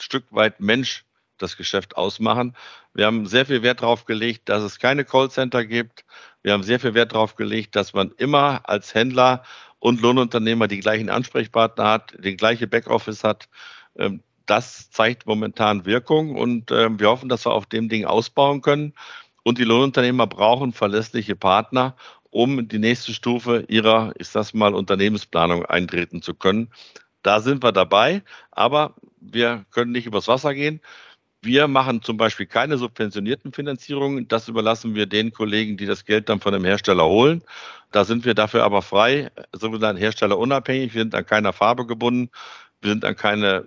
[0.00, 1.04] Stück weit Mensch
[1.36, 2.56] das Geschäft ausmachen.
[2.94, 6.04] Wir haben sehr viel Wert darauf gelegt, dass es keine Callcenter gibt.
[6.42, 9.44] Wir haben sehr viel Wert darauf gelegt, dass man immer als Händler
[9.78, 13.48] und Lohnunternehmer die gleichen Ansprechpartner hat, die gleiche Backoffice hat.
[13.96, 18.62] Ähm, das zeigt momentan Wirkung und ähm, wir hoffen, dass wir auf dem Ding ausbauen
[18.62, 18.94] können.
[19.48, 21.96] Und die Lohnunternehmer brauchen verlässliche Partner,
[22.28, 26.68] um die nächste Stufe ihrer, ist das mal, Unternehmensplanung eintreten zu können.
[27.22, 30.82] Da sind wir dabei, aber wir können nicht übers Wasser gehen.
[31.40, 34.28] Wir machen zum Beispiel keine subventionierten Finanzierungen.
[34.28, 37.42] Das überlassen wir den Kollegen, die das Geld dann von dem Hersteller holen.
[37.90, 40.92] Da sind wir dafür aber frei, sogenannten herstellerunabhängig.
[40.92, 42.28] Wir sind an keiner Farbe gebunden.
[42.82, 43.64] Wir sind an keine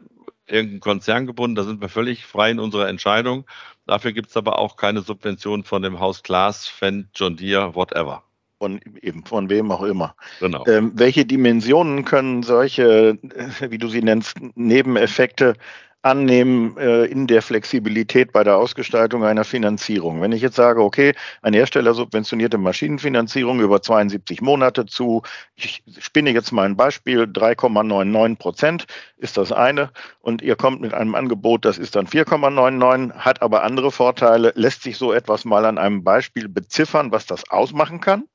[0.51, 1.55] irgendeinen Konzern gebunden.
[1.55, 3.45] Da sind wir völlig frei in unserer Entscheidung.
[3.87, 8.23] Dafür gibt es aber auch keine Subvention von dem Haus Klaas, Fendt, John Deere, whatever.
[8.59, 10.15] Von, eben, von wem auch immer.
[10.39, 10.63] Genau.
[10.67, 15.55] Ähm, welche Dimensionen können solche, äh, wie du sie nennst, Nebeneffekte
[16.03, 20.21] annehmen äh, in der Flexibilität bei der Ausgestaltung einer Finanzierung.
[20.21, 25.21] Wenn ich jetzt sage, okay, ein Hersteller subventionierte Maschinenfinanzierung über 72 Monate zu,
[25.55, 28.85] ich spinne jetzt mal ein Beispiel, 3,99 Prozent
[29.17, 33.63] ist das eine und ihr kommt mit einem Angebot, das ist dann 4,99, hat aber
[33.63, 34.53] andere Vorteile.
[34.55, 38.25] Lässt sich so etwas mal an einem Beispiel beziffern, was das ausmachen kann?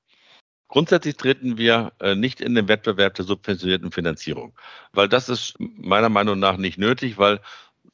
[0.69, 4.55] Grundsätzlich treten wir äh, nicht in den Wettbewerb der subventionierten Finanzierung,
[4.93, 7.41] weil das ist meiner Meinung nach nicht nötig, weil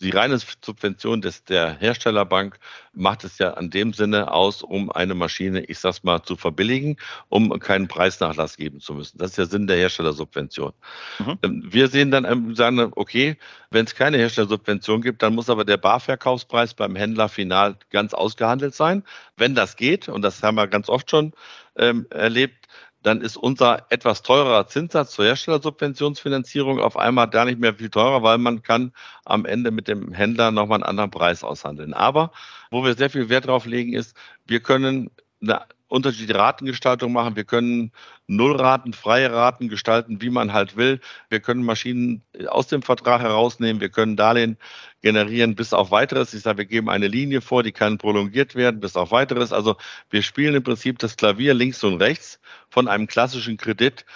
[0.03, 2.59] die reine Subvention des, der Herstellerbank
[2.93, 6.97] macht es ja an dem Sinne aus, um eine Maschine, ich sag's mal, zu verbilligen,
[7.29, 9.19] um keinen Preisnachlass geben zu müssen.
[9.19, 10.73] Das ist der Sinn der Herstellersubvention.
[11.21, 11.39] Mhm.
[11.43, 13.37] Ähm, wir sehen dann, ähm, sagen, okay,
[13.71, 18.75] wenn es keine Herstellersubvention gibt, dann muss aber der Barverkaufspreis beim Händler final ganz ausgehandelt
[18.75, 19.05] sein.
[19.37, 21.33] Wenn das geht, und das haben wir ganz oft schon
[21.77, 22.67] ähm, erlebt,
[23.03, 28.23] dann ist unser etwas teurer Zinssatz zur Herstellersubventionsfinanzierung auf einmal gar nicht mehr viel teurer,
[28.23, 28.93] weil man kann
[29.25, 31.95] am Ende mit dem Händler nochmal einen anderen Preis aushandeln.
[31.95, 32.33] Aber
[32.71, 35.11] wo wir sehr viel Wert drauf legen, ist, wir können
[35.43, 37.37] eine unterschiedliche Ratengestaltung machen.
[37.37, 37.93] Wir können
[38.27, 41.01] Nullraten, freie Raten gestalten, wie man halt will.
[41.29, 43.83] Wir können Maschinen aus dem Vertrag herausnehmen.
[43.83, 44.57] Wir können Darlehen
[45.03, 46.33] generieren bis auf weiteres.
[46.33, 49.53] Ich sage, wir geben eine Linie vor, die kann prolongiert werden bis auf weiteres.
[49.53, 49.77] Also
[50.09, 54.07] wir spielen im Prinzip das Klavier links und rechts von einem klassischen Kredit.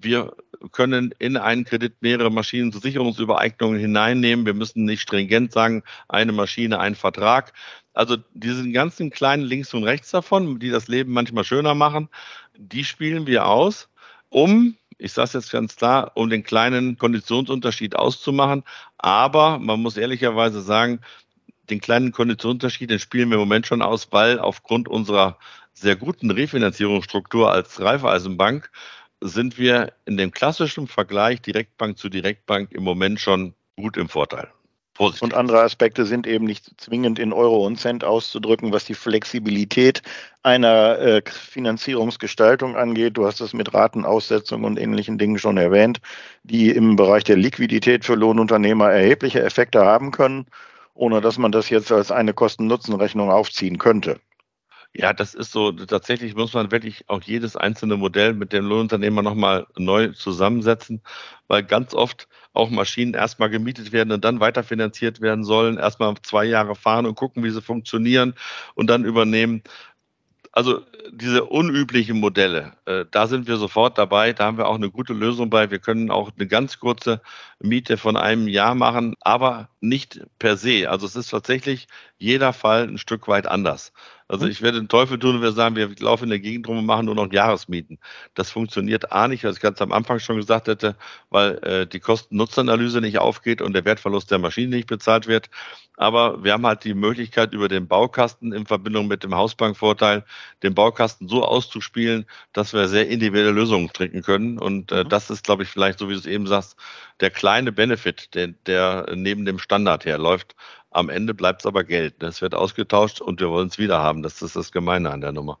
[0.00, 0.32] Wir
[0.72, 4.46] können in einen Kredit mehrere Maschinen zu Sicherungsübereignungen hineinnehmen.
[4.46, 7.52] Wir müssen nicht stringent sagen, eine Maschine, ein Vertrag.
[7.98, 12.08] Also diesen ganzen kleinen links und rechts davon, die das Leben manchmal schöner machen,
[12.56, 13.88] die spielen wir aus,
[14.28, 18.62] um, ich sage es jetzt ganz klar, um den kleinen Konditionsunterschied auszumachen.
[18.98, 21.00] Aber man muss ehrlicherweise sagen,
[21.70, 25.36] den kleinen Konditionsunterschied, den spielen wir im Moment schon aus, weil aufgrund unserer
[25.72, 28.70] sehr guten Refinanzierungsstruktur als Raiffeisenbank
[29.20, 34.52] sind wir in dem klassischen Vergleich Direktbank zu Direktbank im Moment schon gut im Vorteil.
[34.98, 35.22] Positiv.
[35.22, 40.02] Und andere Aspekte sind eben nicht zwingend in Euro und Cent auszudrücken, was die Flexibilität
[40.42, 43.16] einer äh, Finanzierungsgestaltung angeht.
[43.16, 46.00] Du hast es mit Ratenaussetzung und ähnlichen Dingen schon erwähnt,
[46.42, 50.46] die im Bereich der Liquidität für Lohnunternehmer erhebliche Effekte haben können,
[50.94, 54.18] ohne dass man das jetzt als eine Kosten-Nutzen-Rechnung aufziehen könnte.
[54.94, 55.70] Ja, das ist so.
[55.72, 61.02] Tatsächlich muss man wirklich auch jedes einzelne Modell mit dem Lohnunternehmer nochmal neu zusammensetzen,
[61.46, 66.44] weil ganz oft auch Maschinen erstmal gemietet werden und dann weiterfinanziert werden sollen, erstmal zwei
[66.46, 68.34] Jahre fahren und gucken, wie sie funktionieren
[68.74, 69.62] und dann übernehmen.
[70.52, 74.32] Also diese unüblichen Modelle, äh, da sind wir sofort dabei.
[74.32, 75.70] Da haben wir auch eine gute Lösung bei.
[75.70, 77.20] Wir können auch eine ganz kurze
[77.60, 80.88] Miete von einem Jahr machen, aber nicht per se.
[80.90, 83.92] Also es ist tatsächlich jeder Fall ein Stück weit anders.
[84.28, 84.50] Also mhm.
[84.50, 86.86] ich werde den Teufel tun und wir sagen, wir laufen in der Gegend rum und
[86.86, 87.98] machen nur noch Jahresmieten.
[88.34, 90.96] Das funktioniert A nicht, was ich ganz am Anfang schon gesagt hätte,
[91.30, 95.48] weil äh, die Kosten-Nutzen-Analyse nicht aufgeht und der Wertverlust der Maschine nicht bezahlt wird.
[95.96, 100.24] Aber wir haben halt die Möglichkeit, über den Baukasten in Verbindung mit dem Hausbankvorteil,
[100.62, 104.58] den Baukasten so auszuspielen, dass wir sehr individuelle Lösungen trinken können.
[104.58, 105.08] Und äh, mhm.
[105.08, 106.76] das ist, glaube ich, vielleicht, so wie du es eben sagst,
[107.18, 110.54] der kleine Benefit, der, der neben dem Standard herläuft.
[110.90, 112.14] Am Ende bleibt es aber Geld.
[112.20, 114.22] Das wird ausgetauscht und wir wollen es wieder haben.
[114.22, 115.58] Das ist das Gemeine an der Nummer.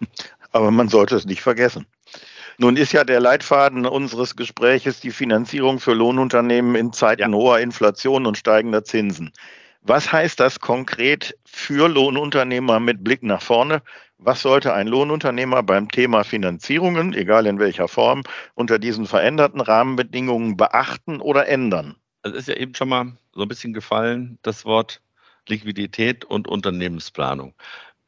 [0.52, 1.86] Aber man sollte es nicht vergessen.
[2.58, 7.38] Nun ist ja der Leitfaden unseres Gespräches die Finanzierung für Lohnunternehmen in Zeiten ja.
[7.38, 9.32] hoher Inflation und steigender Zinsen.
[9.82, 13.82] Was heißt das konkret für Lohnunternehmer mit Blick nach vorne?
[14.18, 18.22] Was sollte ein Lohnunternehmer beim Thema Finanzierungen, egal in welcher Form,
[18.54, 21.96] unter diesen veränderten Rahmenbedingungen beachten oder ändern?
[22.22, 25.00] Es ist ja eben schon mal so ein bisschen gefallen, das Wort
[25.48, 27.54] Liquidität und Unternehmensplanung.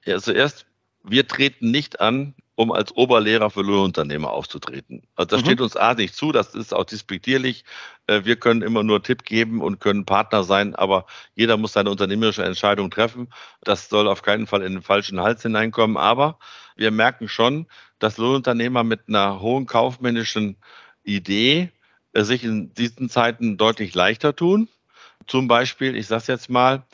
[0.04, 0.66] Ja, zuerst,
[1.02, 5.02] wir treten nicht an, um als Oberlehrer für Lohnunternehmer aufzutreten.
[5.16, 5.46] Also das mhm.
[5.46, 7.64] steht uns A nicht zu, das ist auch despektierlich.
[8.06, 11.90] Äh, wir können immer nur Tipp geben und können Partner sein, aber jeder muss seine
[11.90, 13.28] unternehmerische Entscheidung treffen.
[13.62, 15.96] Das soll auf keinen Fall in den falschen Hals hineinkommen.
[15.96, 16.38] Aber
[16.76, 17.66] wir merken schon,
[17.98, 20.56] dass Lohnunternehmer mit einer hohen kaufmännischen
[21.04, 21.72] Idee
[22.12, 24.68] äh, sich in diesen Zeiten deutlich leichter tun.
[25.26, 26.84] Zum Beispiel, ich sage es jetzt mal,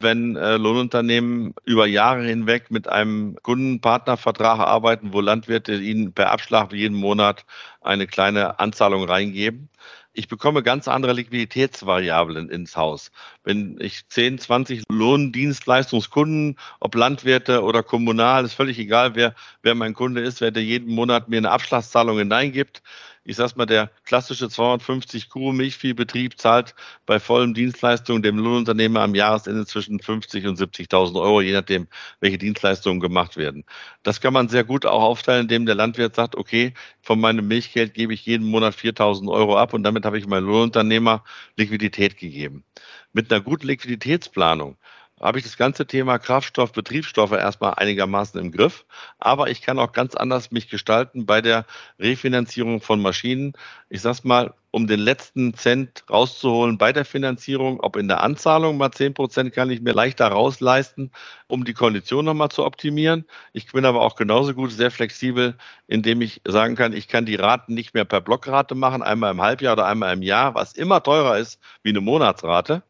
[0.00, 6.72] wenn äh, Lohnunternehmen über Jahre hinweg mit einem Kundenpartnervertrag arbeiten, wo Landwirte ihnen per Abschlag
[6.72, 7.44] jeden Monat
[7.80, 9.68] eine kleine Anzahlung reingeben.
[10.12, 13.12] Ich bekomme ganz andere Liquiditätsvariablen ins Haus.
[13.44, 19.94] Wenn ich 10, 20 Lohndienstleistungskunden, ob Landwirte oder kommunal, ist völlig egal, wer, wer mein
[19.94, 22.82] Kunde ist, wer der jeden Monat mir eine Abschlagszahlung hineingibt,
[23.28, 29.14] ich sag's mal, der klassische 250 Kuh Milchviehbetrieb zahlt bei vollen Dienstleistungen dem Lohnunternehmer am
[29.14, 31.88] Jahresende zwischen 50 und 70.000 Euro, je nachdem,
[32.20, 33.64] welche Dienstleistungen gemacht werden.
[34.02, 37.92] Das kann man sehr gut auch aufteilen, indem der Landwirt sagt, okay, von meinem Milchgeld
[37.92, 41.22] gebe ich jeden Monat 4.000 Euro ab und damit habe ich meinem Lohnunternehmer
[41.56, 42.64] Liquidität gegeben.
[43.12, 44.78] Mit einer guten Liquiditätsplanung
[45.20, 48.84] habe ich das ganze Thema Kraftstoff, Betriebsstoffe erstmal einigermaßen im Griff.
[49.18, 51.66] Aber ich kann auch ganz anders mich gestalten bei der
[51.98, 53.52] Refinanzierung von Maschinen.
[53.88, 58.76] Ich sag's mal, um den letzten Cent rauszuholen bei der Finanzierung, ob in der Anzahlung
[58.76, 61.10] mal zehn Prozent kann ich mir leichter rausleisten,
[61.46, 63.24] um die Kondition nochmal zu optimieren.
[63.52, 67.36] Ich bin aber auch genauso gut sehr flexibel, indem ich sagen kann, ich kann die
[67.36, 71.02] Raten nicht mehr per Blockrate machen, einmal im Halbjahr oder einmal im Jahr, was immer
[71.02, 72.82] teurer ist wie eine Monatsrate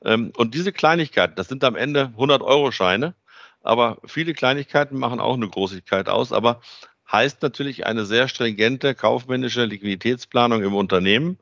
[0.00, 3.14] und diese Kleinigkeiten, das sind am Ende 100-Euro-Scheine,
[3.62, 6.60] aber viele Kleinigkeiten machen auch eine Großigkeit aus, aber
[7.10, 11.38] heißt natürlich eine sehr stringente kaufmännische Liquiditätsplanung im Unternehmen.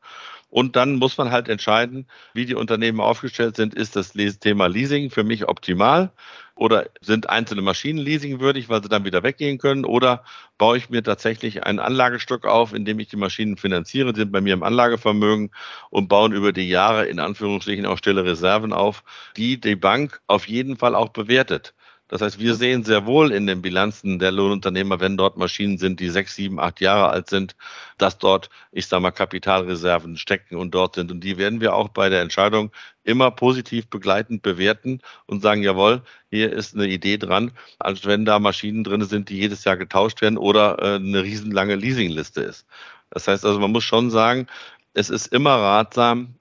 [0.51, 3.73] Und dann muss man halt entscheiden, wie die Unternehmen aufgestellt sind.
[3.75, 6.13] Ist das Thema Leasing für mich optimal?
[6.55, 9.85] Oder sind einzelne Maschinen leasingwürdig, weil sie dann wieder weggehen können?
[9.85, 10.25] Oder
[10.59, 14.41] baue ich mir tatsächlich einen Anlagestock auf, in dem ich die Maschinen finanziere, sind bei
[14.41, 15.51] mir im Anlagevermögen
[15.91, 19.03] und bauen über die Jahre in Anführungsstrichen auch stille Reserven auf,
[19.37, 21.75] die die Bank auf jeden Fall auch bewertet.
[22.09, 25.99] Das heißt, wir sehen sehr wohl in den Bilanzen der Lohnunternehmer, wenn dort Maschinen sind,
[25.99, 27.57] die sechs, sieben, acht Jahre alt sind,
[27.97, 31.11] dass dort, ich sage mal, Kapitalreserven stecken und dort sind.
[31.11, 32.71] Und die werden wir auch bei der Entscheidung
[33.05, 38.39] immer positiv begleitend bewerten und sagen, jawohl, hier ist eine Idee dran, als wenn da
[38.39, 42.67] Maschinen drin sind, die jedes Jahr getauscht werden oder äh, eine riesenlange Leasingliste ist.
[43.11, 44.47] Das heißt also, man muss schon sagen,
[44.95, 46.35] es ist immer ratsam,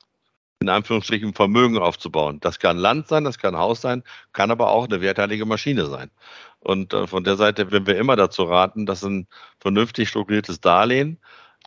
[0.62, 2.40] in Anführungsstrichen Vermögen aufzubauen.
[2.40, 6.12] Das kann Land sein, das kann Haus sein, kann aber auch eine werthaltige Maschine sein.
[6.60, 9.28] Und äh, von der Seite werden wir immer dazu raten, dass ein
[9.60, 11.20] vernünftig strukturiertes Darlehen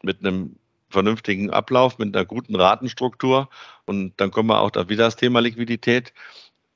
[0.02, 0.56] mit einem
[0.90, 3.48] vernünftigen Ablauf, mit einer guten Ratenstruktur
[3.84, 6.12] und dann kommen wir auch da wieder das Thema Liquidität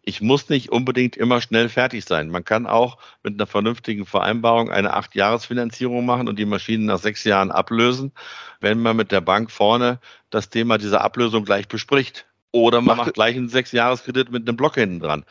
[0.08, 2.30] ich muss nicht unbedingt immer schnell fertig sein.
[2.30, 7.24] Man kann auch mit einer vernünftigen Vereinbarung eine Acht-Jahres-Finanzierung machen und die Maschinen nach sechs
[7.24, 8.12] Jahren ablösen,
[8.60, 12.24] wenn man mit der Bank vorne das Thema dieser Ablösung gleich bespricht.
[12.52, 15.26] Oder man macht gleich einen Sechs-Jahres-Kredit mit einem Block hinten dran.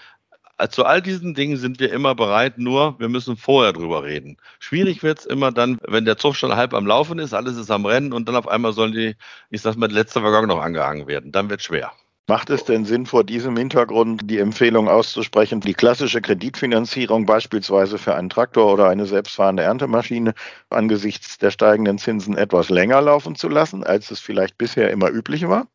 [0.70, 4.38] Zu all diesen Dingen sind wir immer bereit, nur wir müssen vorher drüber reden.
[4.60, 7.72] Schwierig wird es immer dann, wenn der Zug schon halb am Laufen ist, alles ist
[7.72, 9.16] am Rennen und dann auf einmal sollen die,
[9.50, 11.32] ich sag mal, letzte Waggon noch angehangen werden.
[11.32, 11.92] Dann wird es schwer.
[12.30, 18.16] Macht es denn Sinn, vor diesem Hintergrund die Empfehlung auszusprechen, die klassische Kreditfinanzierung beispielsweise für
[18.16, 20.34] einen Traktor oder eine selbstfahrende Erntemaschine
[20.70, 25.48] angesichts der steigenden Zinsen etwas länger laufen zu lassen, als es vielleicht bisher immer üblich
[25.48, 25.68] war?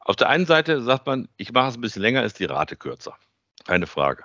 [0.00, 2.74] Auf der einen Seite sagt man, ich mache es ein bisschen länger, ist die Rate
[2.74, 3.16] kürzer.
[3.64, 4.24] Keine Frage.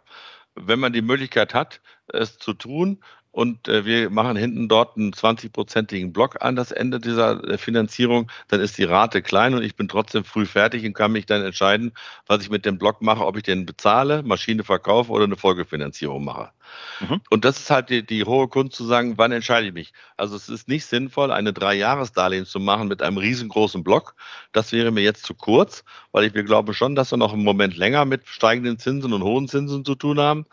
[0.55, 5.13] Wenn man die Möglichkeit hat, es zu tun, und äh, wir machen hinten dort einen
[5.13, 9.75] 20-prozentigen Block an das Ende dieser äh, Finanzierung, dann ist die Rate klein und ich
[9.75, 11.93] bin trotzdem früh fertig und kann mich dann entscheiden,
[12.25, 16.23] was ich mit dem Block mache, ob ich den bezahle, Maschine verkaufe oder eine Folgefinanzierung
[16.23, 16.51] mache.
[16.99, 17.21] Mhm.
[17.29, 19.93] Und das ist halt die, die hohe Kunst zu sagen, wann entscheide ich mich.
[20.17, 24.15] Also es ist nicht sinnvoll, eine Dreijahresdarlehen zu machen mit einem riesengroßen Block.
[24.51, 27.43] Das wäre mir jetzt zu kurz, weil ich, wir glauben schon, dass wir noch einen
[27.43, 30.45] Moment länger mit steigenden Zinsen und hohen Zinsen zu tun haben.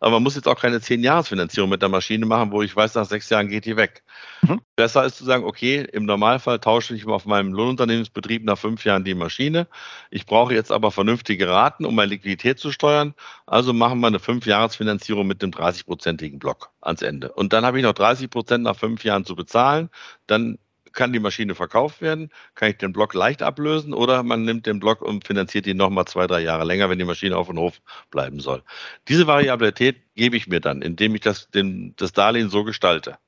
[0.00, 2.94] Aber man muss jetzt auch keine zehn Jahresfinanzierung mit der Maschine machen, wo ich weiß,
[2.94, 4.02] nach sechs Jahren geht die weg.
[4.42, 4.60] Mhm.
[4.76, 9.04] Besser ist zu sagen, okay, im Normalfall tausche ich auf meinem Lohnunternehmensbetrieb nach fünf Jahren
[9.04, 9.66] die Maschine.
[10.10, 13.14] Ich brauche jetzt aber vernünftige Raten, um meine Liquidität zu steuern.
[13.46, 17.32] Also machen wir eine fünf Jahresfinanzierung mit dem 30-prozentigen Block ans Ende.
[17.32, 19.90] Und dann habe ich noch 30 Prozent nach fünf Jahren zu bezahlen.
[20.26, 20.58] Dann
[20.92, 24.80] kann die Maschine verkauft werden, kann ich den Block leicht ablösen oder man nimmt den
[24.80, 27.80] Block und finanziert ihn nochmal zwei, drei Jahre länger, wenn die Maschine auf dem Hof
[28.10, 28.62] bleiben soll.
[29.06, 33.18] Diese Variabilität gebe ich mir dann, indem ich das, den, das Darlehen so gestalte.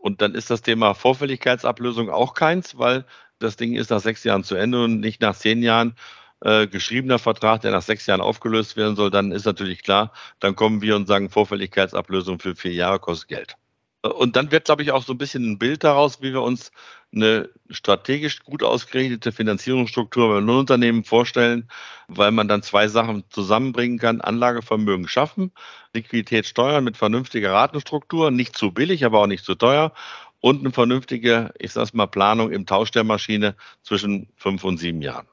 [0.00, 3.04] Und dann ist das Thema Vorfälligkeitsablösung auch keins, weil
[3.38, 5.94] das Ding ist nach sechs Jahren zu Ende und nicht nach zehn Jahren
[6.40, 9.10] äh, geschriebener Vertrag, der nach sechs Jahren aufgelöst werden soll.
[9.10, 13.56] Dann ist natürlich klar, dann kommen wir und sagen, Vorfälligkeitsablösung für vier Jahre kostet Geld.
[14.02, 16.72] Und dann wird, glaube ich, auch so ein bisschen ein Bild daraus, wie wir uns
[17.12, 21.68] eine strategisch gut ausgerichtete Finanzierungsstruktur bei Nullunternehmen vorstellen,
[22.08, 24.20] weil man dann zwei Sachen zusammenbringen kann.
[24.20, 25.52] Anlagevermögen schaffen,
[25.92, 29.92] Liquidität steuern mit vernünftiger Ratenstruktur, nicht zu billig, aber auch nicht zu teuer
[30.40, 35.02] und eine vernünftige, ich sag's mal, Planung im Tausch der Maschine zwischen fünf und sieben
[35.02, 35.29] Jahren.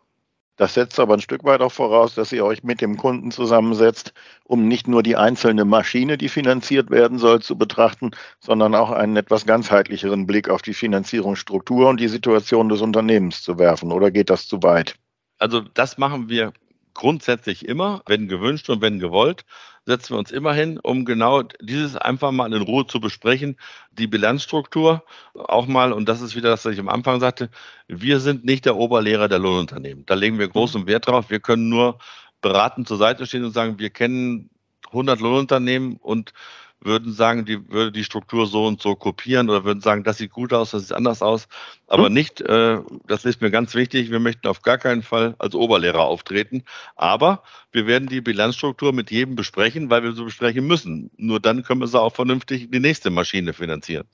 [0.57, 4.13] Das setzt aber ein Stück weit auch voraus, dass ihr euch mit dem Kunden zusammensetzt,
[4.43, 9.15] um nicht nur die einzelne Maschine, die finanziert werden soll, zu betrachten, sondern auch einen
[9.17, 13.91] etwas ganzheitlicheren Blick auf die Finanzierungsstruktur und die Situation des Unternehmens zu werfen.
[13.91, 14.95] Oder geht das zu weit?
[15.37, 16.53] Also das machen wir
[16.95, 19.45] grundsätzlich immer, wenn gewünscht und wenn gewollt,
[19.88, 23.58] setzen wir uns immer hin, um genau dieses einfach mal in Ruhe zu besprechen.
[23.91, 27.50] Die Bilanzstruktur auch mal, und das ist wieder das, was ich am Anfang sagte,
[27.88, 30.06] wir sind nicht der Oberlehrer der Lohnunternehmen.
[30.06, 30.88] Da legen wir großen.
[30.88, 31.30] Wert drauf.
[31.30, 32.00] Wir können nur
[32.41, 34.50] beratend zur Seite stehen und sagen, wir kennen
[34.88, 36.34] 100 Lohnunternehmen und
[36.79, 40.31] würden sagen, die würde die Struktur so und so kopieren oder würden sagen, das sieht
[40.31, 41.47] gut aus, das sieht anders aus.
[41.87, 42.13] Aber hm.
[42.13, 46.01] nicht, äh, das ist mir ganz wichtig, wir möchten auf gar keinen Fall als Oberlehrer
[46.01, 46.63] auftreten.
[46.95, 51.09] Aber wir werden die Bilanzstruktur mit jedem besprechen, weil wir so besprechen müssen.
[51.17, 54.07] Nur dann können wir sie auch vernünftig die nächste Maschine finanzieren.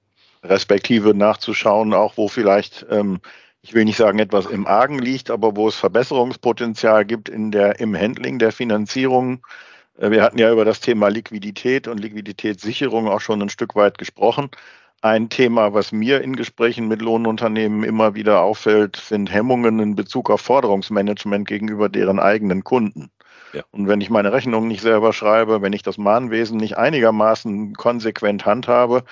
[0.44, 3.20] Respektive nachzuschauen, auch wo vielleicht ähm,
[3.64, 7.80] ich will nicht sagen, etwas im Argen liegt, aber wo es Verbesserungspotenzial gibt in der,
[7.80, 9.46] im Handling der Finanzierung
[9.98, 14.50] wir hatten ja über das Thema Liquidität und Liquiditätssicherung auch schon ein Stück weit gesprochen.
[15.02, 20.30] Ein Thema, was mir in Gesprächen mit Lohnunternehmen immer wieder auffällt, sind Hemmungen in Bezug
[20.30, 23.12] auf Forderungsmanagement gegenüber deren eigenen Kunden.
[23.54, 23.64] Ja.
[23.72, 28.46] Und wenn ich meine Rechnung nicht selber schreibe, wenn ich das Mahnwesen nicht einigermaßen konsequent
[28.46, 29.04] handhabe,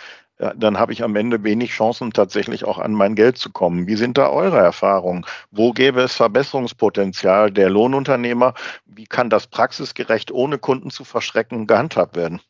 [0.56, 3.86] dann habe ich am Ende wenig Chancen, tatsächlich auch an mein Geld zu kommen.
[3.86, 5.26] Wie sind da eure Erfahrungen?
[5.52, 8.56] Wo gäbe es Verbesserungspotenzial der Lohnunternehmer?
[8.86, 12.42] Wie kann das praxisgerecht, ohne Kunden zu verschrecken, gehandhabt werden?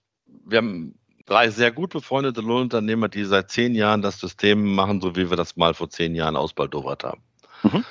[0.46, 5.16] Wir haben drei sehr gut befreundete Lohnunternehmer, die seit zehn Jahren das System machen, so
[5.18, 7.22] wie wir das mal vor zehn Jahren ausbaldowert haben.
[7.64, 7.86] Mhm.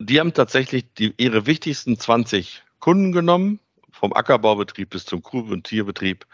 [0.00, 3.60] Die haben tatsächlich die, ihre wichtigsten 20 Kunden genommen,
[3.92, 6.26] vom Ackerbaubetrieb bis zum Kuh- und Tierbetrieb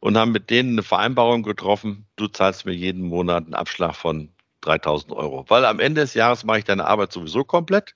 [0.00, 4.30] und haben mit denen eine Vereinbarung getroffen, du zahlst mir jeden Monat einen Abschlag von
[4.62, 5.44] 3000 Euro.
[5.48, 7.94] Weil am Ende des Jahres mache ich deine Arbeit sowieso komplett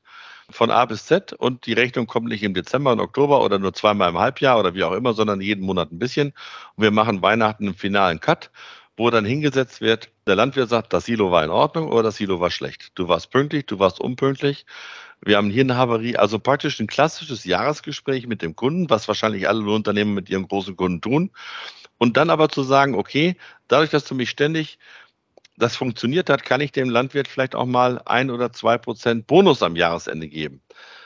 [0.50, 3.72] von A bis Z und die Rechnung kommt nicht im Dezember und Oktober oder nur
[3.72, 6.32] zweimal im Halbjahr oder wie auch immer, sondern jeden Monat ein bisschen.
[6.76, 8.50] Und wir machen Weihnachten einen finalen Cut,
[8.96, 12.40] wo dann hingesetzt wird, der Landwirt sagt, das Silo war in Ordnung oder das Silo
[12.40, 12.92] war schlecht.
[12.96, 14.66] Du warst pünktlich, du warst unpünktlich.
[15.22, 19.48] Wir haben hier eine Havarie, also praktisch ein klassisches Jahresgespräch mit dem Kunden, was wahrscheinlich
[19.48, 21.30] alle Unternehmen mit ihren großen Kunden tun.
[22.00, 23.36] Und dann aber zu sagen, okay,
[23.68, 24.78] dadurch, dass du mich ständig
[25.58, 29.62] das funktioniert hat, kann ich dem Landwirt vielleicht auch mal ein oder zwei Prozent Bonus
[29.62, 30.62] am Jahresende geben,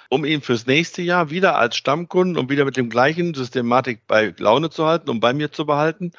[0.08, 4.32] um ihn fürs nächste Jahr wieder als Stammkunden und wieder mit dem gleichen Systematik bei
[4.38, 6.12] Laune zu halten, um bei mir zu behalten.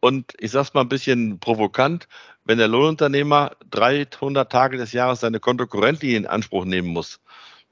[0.00, 2.08] Und ich sage es mal ein bisschen provokant,
[2.44, 7.20] wenn der Lohnunternehmer 300 Tage des Jahres seine Kontokorrentlinie in Anspruch nehmen muss,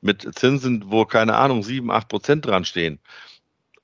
[0.02, 3.00] mit Zinsen, wo keine Ahnung, 7, 8 Prozent dran stehen,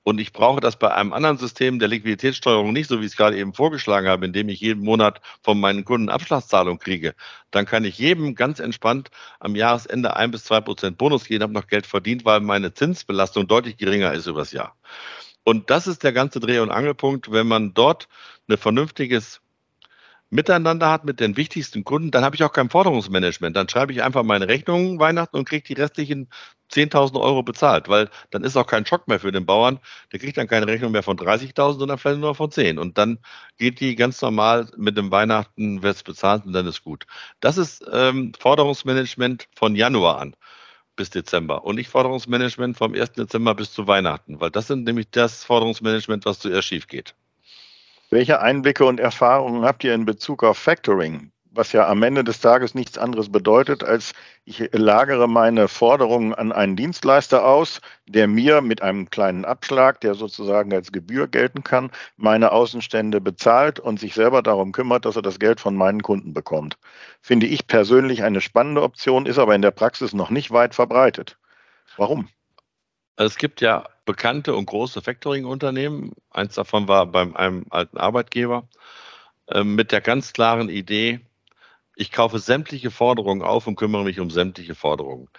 [0.03, 3.17] und ich brauche das bei einem anderen System der Liquiditätssteuerung nicht, so wie ich es
[3.17, 7.15] gerade eben vorgeschlagen habe, indem ich jeden Monat von meinen Kunden Abschlagszahlung kriege.
[7.51, 11.53] Dann kann ich jedem ganz entspannt am Jahresende ein bis zwei Prozent Bonus geben, habe
[11.53, 14.75] noch Geld verdient, weil meine Zinsbelastung deutlich geringer ist übers Jahr.
[15.45, 18.07] Und das ist der ganze Dreh- und Angelpunkt, wenn man dort
[18.49, 19.41] ein vernünftiges
[20.33, 23.55] miteinander hat mit den wichtigsten Kunden, dann habe ich auch kein Forderungsmanagement.
[23.55, 26.27] Dann schreibe ich einfach meine Rechnungen Weihnachten und kriege die restlichen
[26.73, 29.79] 10.000 Euro bezahlt, weil dann ist auch kein Schock mehr für den Bauern.
[30.11, 32.79] Der kriegt dann keine Rechnung mehr von 30.000, sondern vielleicht nur von 10.
[32.79, 33.19] Und dann
[33.57, 37.05] geht die ganz normal mit dem Weihnachten, wird es bezahlt und dann ist gut.
[37.39, 40.35] Das ist ähm, Forderungsmanagement von Januar an.
[40.95, 43.13] bis Dezember und nicht Forderungsmanagement vom 1.
[43.13, 47.15] Dezember bis zu Weihnachten, weil das sind nämlich das Forderungsmanagement, was zuerst schief geht.
[48.11, 51.32] Welche Einblicke und Erfahrungen habt ihr in Bezug auf Factoring?
[51.55, 56.51] Was ja am Ende des Tages nichts anderes bedeutet, als ich lagere meine Forderungen an
[56.51, 61.91] einen Dienstleister aus, der mir mit einem kleinen Abschlag, der sozusagen als Gebühr gelten kann,
[62.17, 66.33] meine Außenstände bezahlt und sich selber darum kümmert, dass er das Geld von meinen Kunden
[66.33, 66.77] bekommt.
[67.21, 71.37] Finde ich persönlich eine spannende Option, ist aber in der Praxis noch nicht weit verbreitet.
[71.97, 72.27] Warum?
[73.15, 76.13] Es gibt ja bekannte und große Factoring-Unternehmen.
[76.31, 78.67] Eins davon war beim einem alten Arbeitgeber
[79.47, 81.21] äh, mit der ganz klaren Idee,
[81.95, 85.29] ich kaufe sämtliche Forderungen auf und kümmere mich um sämtliche Forderungen.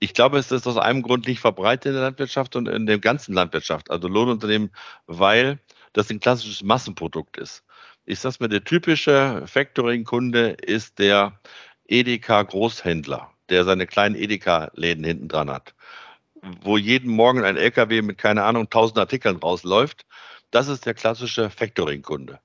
[0.00, 2.98] Ich glaube, es ist aus einem Grund nicht verbreitet in der Landwirtschaft und in der
[2.98, 4.70] ganzen Landwirtschaft, also Lohnunternehmen,
[5.06, 5.60] weil
[5.92, 7.64] das ein klassisches Massenprodukt ist.
[8.04, 11.40] Ich sage mir, der typische Factoring-Kunde ist der
[11.88, 15.74] Edeka-Großhändler, der seine kleinen Edeka-Läden hinten dran hat,
[16.62, 20.04] wo jeden Morgen ein LKW mit, keine Ahnung, tausend Artikeln rausläuft.
[20.50, 22.40] Das ist der klassische Factoring-Kunde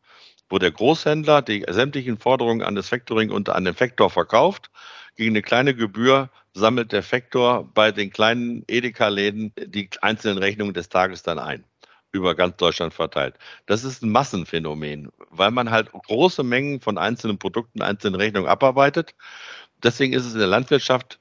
[0.49, 4.71] wo der Großhändler die sämtlichen Forderungen an das Factoring und an den Faktor verkauft.
[5.15, 10.89] Gegen eine kleine Gebühr sammelt der Faktor bei den kleinen Edeka-Läden die einzelnen Rechnungen des
[10.89, 11.63] Tages dann ein
[12.11, 13.35] über ganz Deutschland verteilt.
[13.67, 19.13] Das ist ein Massenphänomen, weil man halt große Mengen von einzelnen Produkten, einzelnen Rechnungen abarbeitet.
[19.83, 21.19] Deswegen ist es in der Landwirtschaft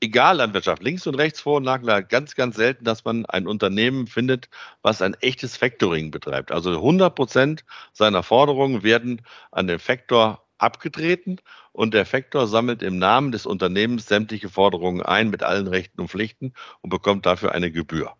[0.00, 4.06] egal Landwirtschaft, links und rechts Vor- und Nachteile, ganz, ganz selten, dass man ein Unternehmen
[4.06, 4.48] findet,
[4.82, 6.52] was ein echtes Factoring betreibt.
[6.52, 11.38] Also 100 Prozent seiner Forderungen werden an den Faktor abgetreten
[11.72, 16.08] und der Faktor sammelt im Namen des Unternehmens sämtliche Forderungen ein mit allen Rechten und
[16.08, 18.14] Pflichten und bekommt dafür eine Gebühr.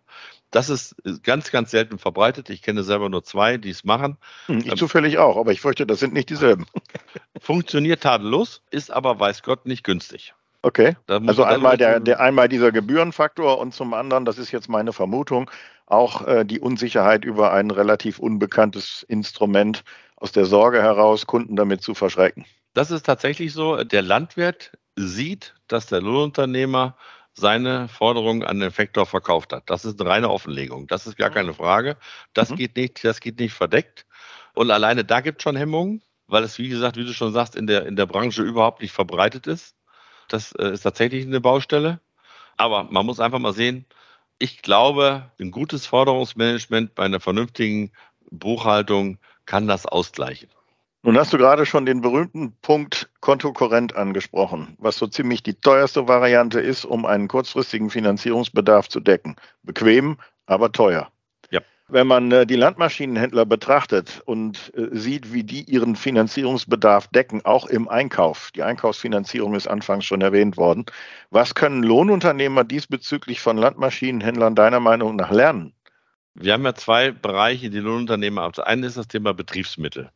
[0.51, 0.95] Das ist
[1.25, 2.49] ganz, ganz selten verbreitet.
[2.49, 4.19] Ich kenne selber nur zwei, die es machen.
[4.47, 6.67] Hm, ich zufällig auch, aber ich fürchte, das sind nicht dieselben.
[7.41, 10.33] Funktioniert tadellos, ist aber, weiß Gott, nicht günstig.
[10.65, 10.97] Okay.
[11.09, 15.51] Also einmal, der, der, einmal dieser Gebührenfaktor und zum anderen, das ist jetzt meine Vermutung,
[15.85, 19.85] auch äh, die Unsicherheit über ein relativ unbekanntes Instrument
[20.17, 22.47] aus der Sorge heraus, Kunden damit zu verschrecken.
[22.73, 23.85] Das ist tatsächlich so.
[23.85, 26.97] Der Landwirt sieht, dass der Lohnunternehmer
[27.35, 29.65] seine Forderungen an den Faktor verkauft hat.
[29.69, 30.87] Das ist eine reine Offenlegung.
[30.87, 31.99] Das ist gar keine Frage.
[32.33, 32.57] Das mhm.
[32.57, 34.07] geht nicht, das geht nicht verdeckt.
[34.55, 37.55] Und alleine da gibt es schon Hemmungen, weil es, wie gesagt, wie du schon sagst,
[37.55, 39.75] in der, in der Branche überhaupt nicht verbreitet ist.
[40.29, 42.01] Das äh, ist tatsächlich eine Baustelle.
[42.57, 43.85] Aber man muss einfach mal sehen,
[44.39, 47.93] ich glaube, ein gutes Forderungsmanagement bei einer vernünftigen
[48.31, 50.49] Buchhaltung kann das ausgleichen.
[51.03, 56.09] Nun hast du gerade schon den berühmten Punkt Kontokorrent angesprochen, was so ziemlich die teuerste
[56.09, 59.37] Variante ist, um einen kurzfristigen Finanzierungsbedarf zu decken.
[59.63, 60.17] Bequem,
[60.47, 61.11] aber teuer.
[61.89, 67.67] Wenn man äh, die Landmaschinenhändler betrachtet und äh, sieht, wie die ihren Finanzierungsbedarf decken, auch
[67.67, 70.87] im Einkauf, die Einkaufsfinanzierung ist anfangs schon erwähnt worden,
[71.31, 75.75] was können Lohnunternehmer diesbezüglich von Landmaschinenhändlern deiner Meinung nach lernen?
[76.35, 78.51] Wir haben ja zwei Bereiche, die Lohnunternehmer.
[78.51, 80.11] Das eine ist das Thema Betriebsmittel,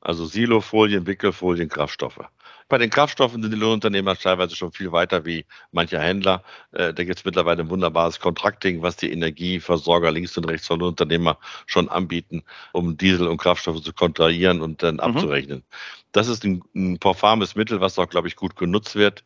[0.00, 2.20] also Silofolien, Wickelfolien, Kraftstoffe.
[2.68, 6.42] Bei den Kraftstoffen sind die Lohnunternehmer teilweise schon viel weiter wie mancher Händler.
[6.72, 10.80] Äh, da gibt es mittlerweile ein wunderbares Contracting, was die Energieversorger links und rechts von
[10.80, 12.42] Lohnunternehmer schon anbieten,
[12.72, 15.00] um Diesel und Kraftstoffe zu kontrahieren und dann mhm.
[15.00, 15.62] abzurechnen.
[16.10, 19.22] Das ist ein, ein performes Mittel, was auch, glaube ich, gut genutzt wird.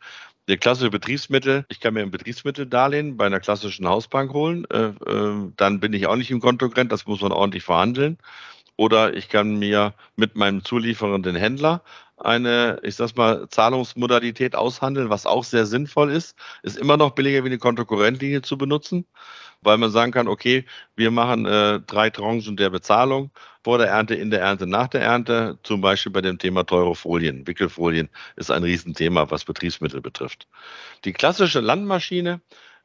[0.49, 5.53] Der klassische Betriebsmittel, ich kann mir ein Betriebsmitteldarlehen bei einer klassischen Hausbank holen, äh, äh,
[5.57, 8.19] dann bin ich auch nicht im Kontogrent, das muss man ordentlich verhandeln.
[8.77, 11.83] Oder ich kann mir mit meinem zulieferenden Händler
[12.21, 16.37] eine, ich sag mal, Zahlungsmodalität aushandeln, was auch sehr sinnvoll ist.
[16.63, 19.07] Ist immer noch billiger, wie eine Kontokorrentlinie zu benutzen,
[19.63, 20.65] weil man sagen kann, okay,
[20.97, 23.31] wir machen äh, drei Tranchen der Bezahlung
[23.65, 25.59] vor der Ernte, in der Ernte, nach der Ernte.
[25.63, 27.47] Zum Beispiel bei dem Thema teure Folien.
[27.47, 30.49] Wickelfolien ist ein Riesenthema, was Betriebsmittel betrifft.
[31.05, 32.41] Die klassische Landmaschine,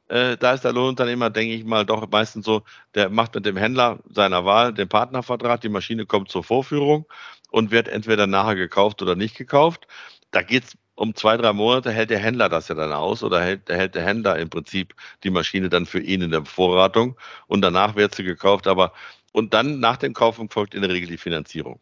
[0.08, 3.58] äh, da ist der Lohnunternehmer, denke ich mal, doch meistens so, der macht mit dem
[3.58, 7.06] Händler seiner Wahl den Partnervertrag, die Maschine kommt zur Vorführung
[7.52, 9.88] und wird entweder nachher gekauft oder nicht gekauft.
[10.32, 13.42] Da geht es um zwei, drei Monate, hält der Händler das ja dann aus oder
[13.42, 17.62] hält, hält der Händler im Prinzip die Maschine dann für ihn in der Bevorratung und
[17.62, 18.68] danach wird sie gekauft.
[18.68, 18.94] Aber
[19.34, 21.82] und dann nach dem Kauf folgt in der Regel die Finanzierung.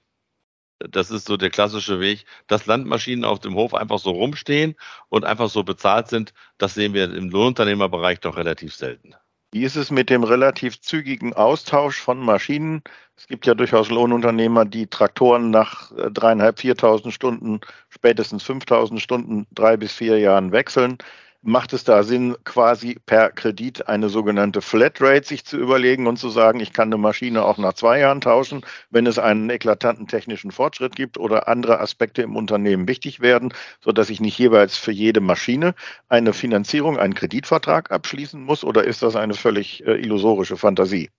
[0.79, 4.75] Das ist so der klassische Weg, dass Landmaschinen auf dem Hof einfach so rumstehen
[5.09, 6.33] und einfach so bezahlt sind.
[6.57, 9.15] Das sehen wir im Lohnunternehmerbereich doch relativ selten.
[9.53, 12.81] Wie ist es mit dem relativ zügigen Austausch von Maschinen?
[13.15, 19.45] Es gibt ja durchaus Lohnunternehmer, die Traktoren nach äh, dreieinhalb, viertausend Stunden, spätestens 5000 Stunden,
[19.51, 20.97] drei bis vier Jahren wechseln.
[21.43, 26.29] Macht es da Sinn, quasi per Kredit eine sogenannte Flatrate sich zu überlegen und zu
[26.29, 30.51] sagen, ich kann eine Maschine auch nach zwei Jahren tauschen, wenn es einen eklatanten technischen
[30.51, 35.19] Fortschritt gibt oder andere Aspekte im Unternehmen wichtig werden, sodass ich nicht jeweils für jede
[35.19, 35.75] Maschine
[36.07, 38.63] eine Finanzierung, einen Kreditvertrag abschließen muss?
[38.63, 41.11] Oder ist das eine völlig äh, illusorische Fantasie?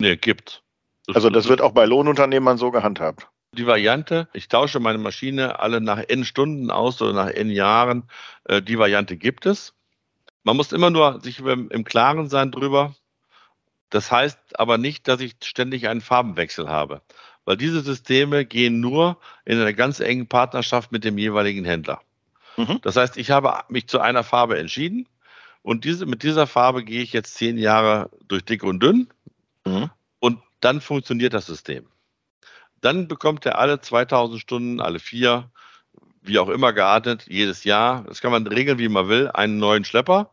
[0.00, 0.62] Nee, gibt.
[1.14, 5.80] Also das wird auch bei Lohnunternehmern so gehandhabt die Variante, ich tausche meine Maschine alle
[5.80, 8.04] nach n Stunden aus oder nach n Jahren,
[8.44, 9.74] äh, die Variante gibt es.
[10.44, 12.94] Man muss immer nur sich im Klaren sein drüber.
[13.90, 17.02] Das heißt aber nicht, dass ich ständig einen Farbenwechsel habe,
[17.44, 22.00] weil diese Systeme gehen nur in einer ganz engen Partnerschaft mit dem jeweiligen Händler.
[22.56, 22.78] Mhm.
[22.82, 25.08] Das heißt, ich habe mich zu einer Farbe entschieden
[25.62, 29.08] und diese, mit dieser Farbe gehe ich jetzt zehn Jahre durch dick und dünn
[29.64, 29.90] mhm.
[30.20, 31.86] und dann funktioniert das System.
[32.80, 35.50] Dann bekommt er alle 2000 Stunden, alle vier,
[36.22, 39.84] wie auch immer geartet, jedes Jahr, das kann man regeln, wie man will, einen neuen
[39.84, 40.32] Schlepper.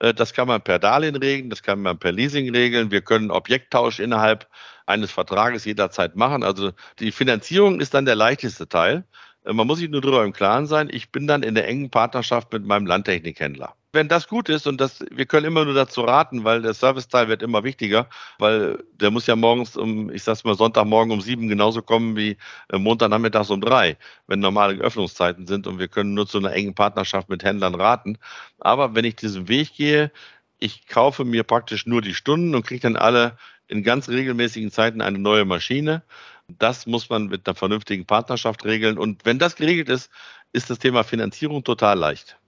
[0.00, 2.90] Äh, das kann man per Darlehen regeln, das kann man per Leasing regeln.
[2.90, 4.48] Wir können Objekttausch innerhalb
[4.86, 6.42] eines Vertrages jederzeit machen.
[6.42, 9.04] Also die Finanzierung ist dann der leichteste Teil.
[9.44, 11.90] Äh, man muss sich nur darüber im Klaren sein, ich bin dann in der engen
[11.90, 16.02] Partnerschaft mit meinem Landtechnikhändler wenn das gut ist und das, wir können immer nur dazu
[16.02, 18.08] raten, weil der Serviceteil wird immer wichtiger,
[18.38, 22.36] weil der muss ja morgens um, ich sag's mal, Sonntagmorgen um sieben genauso kommen wie
[22.70, 26.74] äh, Montagnachmittags um drei, wenn normale Öffnungszeiten sind und wir können nur zu einer engen
[26.74, 28.18] Partnerschaft mit Händlern raten.
[28.58, 30.12] Aber wenn ich diesen Weg gehe,
[30.58, 35.00] ich kaufe mir praktisch nur die Stunden und kriege dann alle in ganz regelmäßigen Zeiten
[35.00, 36.02] eine neue Maschine.
[36.48, 38.98] Das muss man mit einer vernünftigen Partnerschaft regeln.
[38.98, 40.10] Und wenn das geregelt ist,
[40.52, 42.38] ist das Thema Finanzierung total leicht.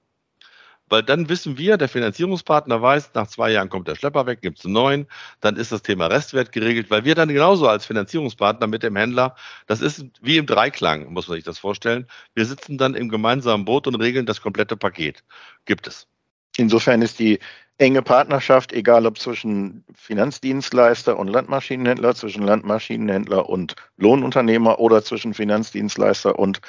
[0.91, 4.59] Weil dann wissen wir, der Finanzierungspartner weiß, nach zwei Jahren kommt der Schlepper weg, gibt
[4.59, 5.07] es einen neuen,
[5.41, 9.37] dann ist das Thema Restwert geregelt, weil wir dann genauso als Finanzierungspartner mit dem Händler,
[9.67, 12.07] das ist wie im Dreiklang, muss man sich das vorstellen.
[12.35, 15.23] Wir sitzen dann im gemeinsamen Boot und regeln das komplette Paket.
[15.65, 16.09] Gibt es.
[16.57, 17.39] Insofern ist die
[17.79, 26.39] enge Partnerschaft, egal ob zwischen Finanzdienstleister und Landmaschinenhändler, zwischen Landmaschinenhändler und Lohnunternehmer oder zwischen Finanzdienstleister
[26.39, 26.61] und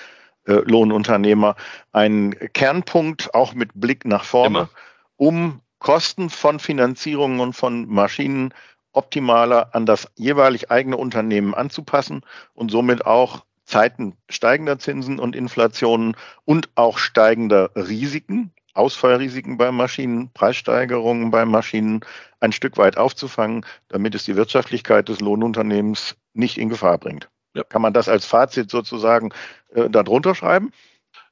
[0.46, 1.56] Lohnunternehmer
[1.92, 4.70] ein Kernpunkt, auch mit Blick nach vorne, Immer.
[5.18, 8.54] um Kosten von Finanzierungen und von Maschinen
[8.94, 12.22] optimaler an das jeweilig eigene Unternehmen anzupassen
[12.54, 16.16] und somit auch Zeiten steigender Zinsen und Inflationen
[16.46, 22.02] und auch steigender Risiken, Ausfallrisiken bei Maschinen, Preissteigerungen bei Maschinen
[22.40, 27.30] ein Stück weit aufzufangen, damit es die Wirtschaftlichkeit des Lohnunternehmens nicht in Gefahr bringt.
[27.54, 27.64] Ja.
[27.64, 29.34] Kann man das als Fazit sozusagen
[29.74, 30.72] äh, darunter schreiben?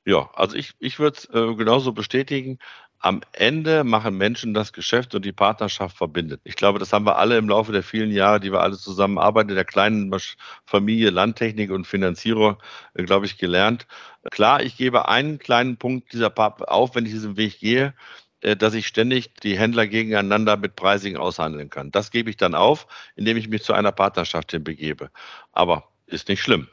[0.05, 2.59] Ja, also ich, ich würde es äh, genauso bestätigen.
[3.01, 6.41] Am Ende machen Menschen das Geschäft und die Partnerschaft verbindet.
[6.43, 9.55] Ich glaube, das haben wir alle im Laufe der vielen Jahre, die wir alle zusammenarbeiten,
[9.55, 10.13] der kleinen
[10.65, 12.57] Familie Landtechnik und Finanzierer,
[12.95, 13.87] äh, glaube ich, gelernt.
[14.31, 17.93] Klar, ich gebe einen kleinen Punkt dieser Pap auf, wenn ich diesen Weg gehe
[18.41, 21.91] äh, dass ich ständig die Händler gegeneinander mit Pricing aushandeln kann.
[21.91, 25.11] Das gebe ich dann auf, indem ich mich zu einer Partnerschaft hin begebe.
[25.51, 26.67] Aber ist nicht schlimm,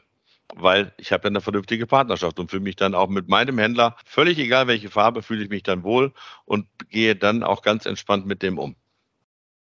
[0.55, 3.95] weil ich habe ja eine vernünftige Partnerschaft und fühle mich dann auch mit meinem Händler,
[4.05, 6.13] völlig egal welche Farbe, fühle ich mich dann wohl
[6.45, 8.75] und gehe dann auch ganz entspannt mit dem um.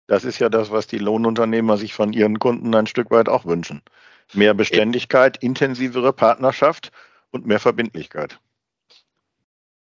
[0.08, 3.46] Das ist ja das, was die Lohnunternehmer sich von ihren Kunden ein Stück weit auch
[3.46, 3.82] wünschen.
[4.34, 6.92] Mehr Beständigkeit, intensivere Partnerschaft
[7.32, 8.40] und mehr Verbindlichkeit.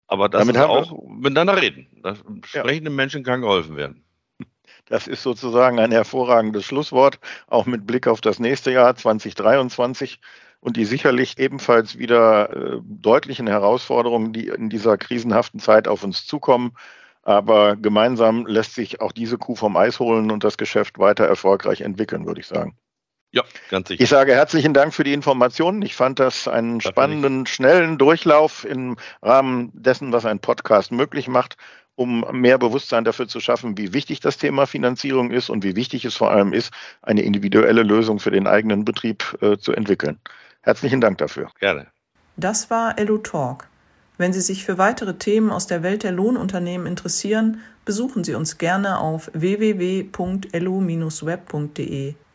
[0.06, 1.86] Aber das Damit ist auch miteinander reden.
[2.02, 2.96] Das sprechenden ja.
[2.96, 4.04] Menschen kann geholfen werden.
[4.86, 10.20] Das ist sozusagen ein hervorragendes Schlusswort, auch mit Blick auf das nächste Jahr 2023
[10.60, 16.24] und die sicherlich ebenfalls wieder äh, deutlichen Herausforderungen, die in dieser krisenhaften Zeit auf uns
[16.26, 16.72] zukommen.
[17.24, 21.80] Aber gemeinsam lässt sich auch diese Kuh vom Eis holen und das Geschäft weiter erfolgreich
[21.80, 22.76] entwickeln, würde ich sagen.
[23.32, 24.02] Ja, ganz sicher.
[24.02, 25.80] Ich sage herzlichen Dank für die Informationen.
[25.82, 31.56] Ich fand das einen spannenden, schnellen Durchlauf im Rahmen dessen, was ein Podcast möglich macht
[31.94, 36.04] um mehr Bewusstsein dafür zu schaffen, wie wichtig das Thema Finanzierung ist und wie wichtig
[36.04, 36.72] es vor allem ist,
[37.02, 40.18] eine individuelle Lösung für den eigenen Betrieb äh, zu entwickeln.
[40.62, 41.50] Herzlichen Dank dafür.
[41.60, 41.88] Gerne.
[42.36, 43.68] Das war Elu Talk.
[44.18, 48.58] Wenn Sie sich für weitere Themen aus der Welt der Lohnunternehmen interessieren, besuchen Sie uns
[48.58, 50.14] gerne auf www.elu-web.de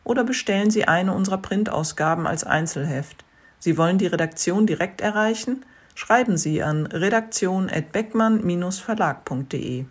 [0.04, 3.24] oder bestellen Sie eine unserer Printausgaben als Einzelheft.
[3.58, 5.64] Sie wollen die Redaktion direkt erreichen?
[5.98, 9.84] Schreiben Sie an redaktion@beckmann-verlag.de.